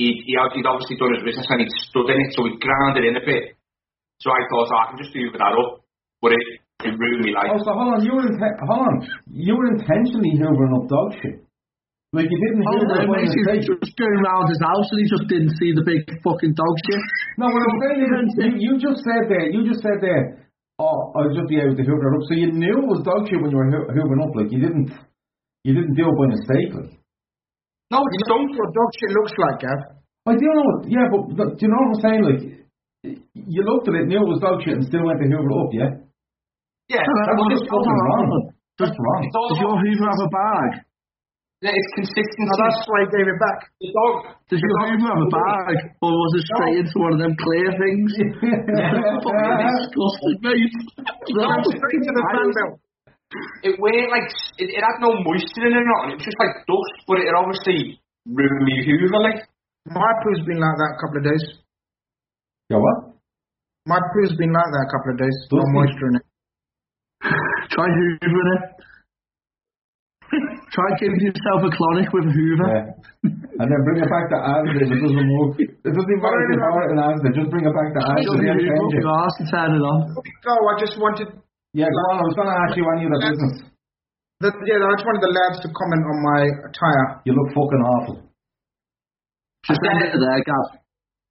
[0.00, 2.56] he, he, had- he'd obviously done his business and he'd stood in it, so he
[2.58, 3.54] ground it in a bit.
[4.18, 5.86] So I thought, oh, I can just hoover that up,
[6.24, 6.44] but it,
[6.88, 7.54] it ruined me life.
[7.54, 8.96] Oh, so hold on, you were inten- hold on,
[9.30, 11.44] you were intentionally hoovering up dog shit.
[12.16, 13.68] Like you didn't Oh, hoover yeah, up by mistake.
[13.68, 17.02] just going around his house and he just didn't see the big fucking dog shit.
[17.36, 20.48] No, what I'm saying is, you, you just said there, you just said there,
[20.80, 22.24] oh, I'll just be able to hoover it up.
[22.24, 24.56] So you knew it was dog shit when you were hoo- hoovering up, like you
[24.56, 24.88] didn't,
[25.68, 26.92] you didn't do it by mistake, like.
[27.92, 29.80] No, it's You know what dog shit looks like, Gav?
[30.28, 32.22] I do know, yeah, but look, do you know what I'm saying?
[32.24, 32.40] Like,
[33.36, 35.56] you looked at it, knew it was dog shit, and still went to hoover it
[35.60, 35.90] up, yeah?
[36.88, 38.28] Yeah, That's well, just it's, fucking wrong.
[38.80, 39.20] That's wrong.
[39.28, 40.70] it's Does your Hoover have a bag?
[41.58, 42.46] Yeah, it's consistency.
[42.46, 43.58] No, that's why he gave it back.
[43.82, 44.14] the dog.
[44.46, 45.76] Does your Hoover have a bag?
[45.98, 48.10] Or was it straight into one of them clear things?
[49.26, 50.76] fucking disgusting, mate.
[51.02, 52.48] Straight to the fan.
[53.66, 56.16] It weren't like it, it had no moisture in it, or nothing.
[56.16, 59.20] It was just like dust, but it obviously ruined me Hoover.
[59.20, 59.44] Like,
[59.92, 61.44] My poo's been like that a couple of days.
[62.72, 63.18] Yo, what?
[63.84, 65.36] My poo's been like that a couple of days.
[65.52, 66.26] No moisture in it.
[67.74, 68.64] Try hoovering it.
[70.78, 72.68] Try giving yourself a clonic with a hoover.
[72.70, 72.86] Yeah.
[73.58, 75.58] And then bring it back to Asda it doesn't work.
[75.58, 78.00] It doesn't even matter if you power it in Asda, just bring it back to
[78.06, 78.22] Asda.
[78.22, 79.02] Just they'll hoover change up it.
[79.02, 79.98] your arse and turn it on.
[80.14, 81.28] Go, I just wanted
[81.74, 83.54] Yeah, go on, I was going to ask you any other business.
[84.38, 87.06] the, yeah, I just wanted the lads to comment on my attire.
[87.26, 88.16] You look fucking awful.
[89.66, 90.78] Just end it there, Gav.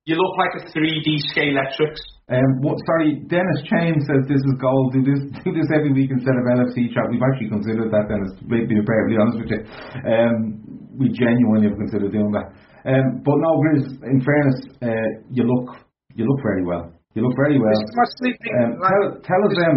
[0.07, 1.99] You look like a 3D Scalextrics.
[2.31, 4.95] Um, what, sorry, Dennis Chain says this is gold.
[4.95, 7.11] Do this, do this every week instead of LFC chat.
[7.11, 8.31] We've actually considered that, Dennis.
[8.39, 9.61] To be be perfectly honest with you,
[10.07, 10.63] um,
[10.95, 12.55] we genuinely have considered doing that.
[12.87, 15.75] Um, but no, Grizz, in fairness, uh, you look,
[16.15, 16.87] you look very well.
[17.11, 17.75] You look very well.
[17.75, 18.53] This my sleeping.
[18.63, 19.75] Um, tell, tell us, um,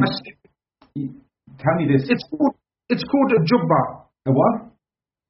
[1.59, 2.07] tell me this.
[2.07, 2.55] it's called
[2.87, 3.83] it's called a jubba.
[4.27, 4.75] A what?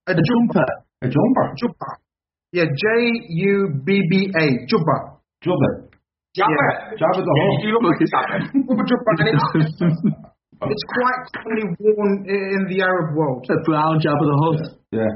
[0.08, 0.68] A jumper.
[1.02, 1.46] A jumper?
[1.56, 1.99] Jubba.
[2.52, 2.86] Yeah, J
[3.28, 4.44] U B B A.
[4.66, 5.20] Jubba.
[5.44, 5.90] Jubba.
[6.36, 6.66] Jabba.
[6.98, 7.62] Jabba the Hutt.
[7.62, 8.42] You look like Jabba.
[8.66, 9.10] Jubba jubba.
[9.18, 9.46] And it's,
[10.62, 13.46] it's quite commonly worn in the Arab world.
[13.50, 14.78] A brown Jabba the Hutt.
[14.90, 15.06] Yeah.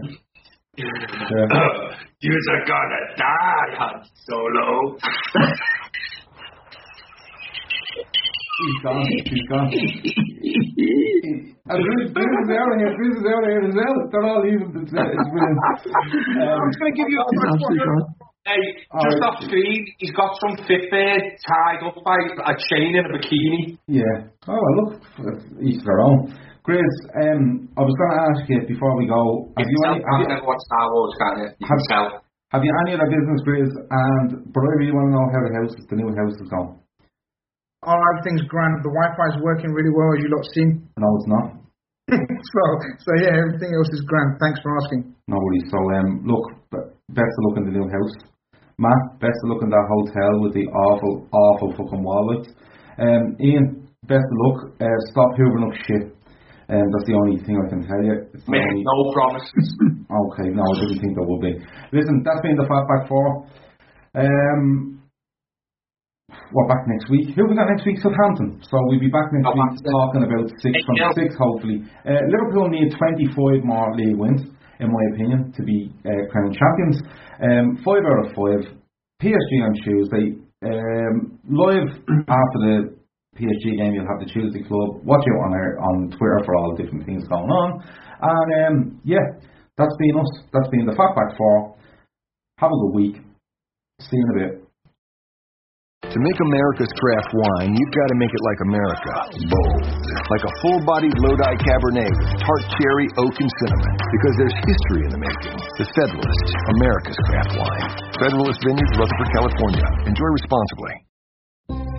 [0.77, 0.87] yeah.
[2.21, 4.97] You're gonna die, Han Solo.
[8.55, 9.03] He's gone.
[9.03, 9.69] He's gone.
[11.65, 12.93] And Chris, Chris is out of here.
[12.95, 13.97] Chris is out of here as well.
[14.13, 14.69] They're all even.
[14.85, 15.59] It's, uh, it's brilliant.
[15.59, 18.05] Um, I'm just going to give you a quick one.
[18.45, 18.61] Hey,
[19.09, 23.81] just off screen, he's got some Fitbit tied up by a chain in a bikini.
[23.89, 24.29] yeah.
[24.47, 25.41] Oh, well, look.
[25.65, 26.29] Each their own.
[26.61, 26.85] Chris,
[27.25, 29.49] um, I was going to ask you before we go.
[29.57, 31.49] Have you, any, have, you, never watched Star Wars, can you?
[31.57, 32.21] You Have-
[32.53, 33.67] have you any other business, Chris?
[33.91, 36.84] And but I really want to know how the house, the new house is going.
[37.85, 38.81] Oh, everything's grand.
[38.81, 40.71] The Wi-Fi is working really well, as you lot seen.
[40.97, 41.47] No, it's not.
[42.17, 42.63] so,
[43.01, 44.37] so yeah, everything else is grand.
[44.41, 45.13] Thanks for asking.
[45.29, 45.69] No worries.
[45.73, 46.45] So, um, look,
[47.13, 48.15] best of luck in the new house.
[48.77, 52.51] Matt, best of luck in that hotel with the awful, awful fucking wall lights.
[52.99, 54.59] Um, Ian, best of luck.
[54.81, 56.05] Uh, stop hoovering up shit.
[56.69, 58.25] Um, that's the only thing I can tell you.
[58.33, 59.67] It's the Make only- no promises.
[60.09, 61.53] Okay, no, I didn't think there would be.
[61.93, 63.45] Listen, that's been the Fatback Four.
[64.17, 65.01] Um,
[66.55, 67.35] we're back next week.
[67.35, 67.99] Who we got next week?
[67.99, 68.63] Southampton.
[68.63, 71.83] So we'll be back next week talking about six from six, hopefully.
[72.07, 74.47] Uh, Liverpool need 25 more league wins,
[74.79, 77.03] in my opinion, to be uh, crowned champions.
[77.43, 78.63] Um, five out of five.
[79.19, 80.27] PSG on Tuesday.
[80.63, 81.91] Um, live
[82.31, 82.95] after the
[83.35, 85.03] PSG game, you'll have the Tuesday Club.
[85.03, 87.83] Watch out on our, on Twitter for all the different things going on.
[88.23, 89.43] And um, yeah,
[89.77, 90.47] that's been us.
[90.53, 91.75] That's been the Fatback Four.
[92.59, 93.17] Have a good week.
[93.99, 94.64] See you in a bit.
[96.15, 99.15] To make America's craft wine, you've got to make it like America.
[99.51, 99.83] Bold.
[100.31, 103.93] Like a full-bodied Lodi Cabernet with tart cherry, oak, and cinnamon.
[103.99, 105.59] Because there's history in the making.
[105.75, 106.47] The Federalist,
[106.79, 107.91] America's craft wine.
[108.23, 109.87] Federalist Vineyards, Rutherford, California.
[110.07, 110.95] Enjoy responsibly.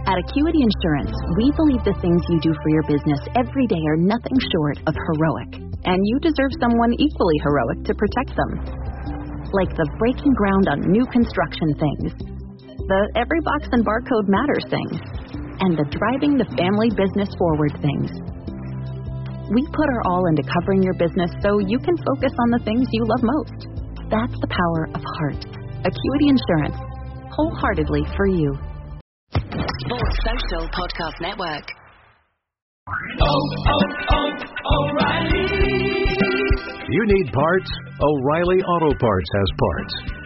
[0.07, 3.99] At Acuity Insurance, we believe the things you do for your business every day are
[3.99, 5.59] nothing short of heroic.
[5.91, 8.63] And you deserve someone equally heroic to protect them.
[9.51, 12.34] Like the breaking ground on new construction things,
[12.87, 15.01] the every box and barcode matters things,
[15.61, 18.13] and the driving the family business forward things.
[19.49, 22.85] We put our all into covering your business so you can focus on the things
[22.93, 23.59] you love most.
[24.09, 25.41] That's the power of heart.
[25.85, 26.77] Acuity Insurance,
[27.33, 28.53] wholeheartedly for you.
[29.33, 31.65] Sports Social Podcast Network.
[33.21, 34.29] Oh, oh, oh,
[34.77, 36.05] O'Reilly.
[36.89, 37.69] You need parts?
[38.01, 40.24] O'Reilly Auto Parts has parts.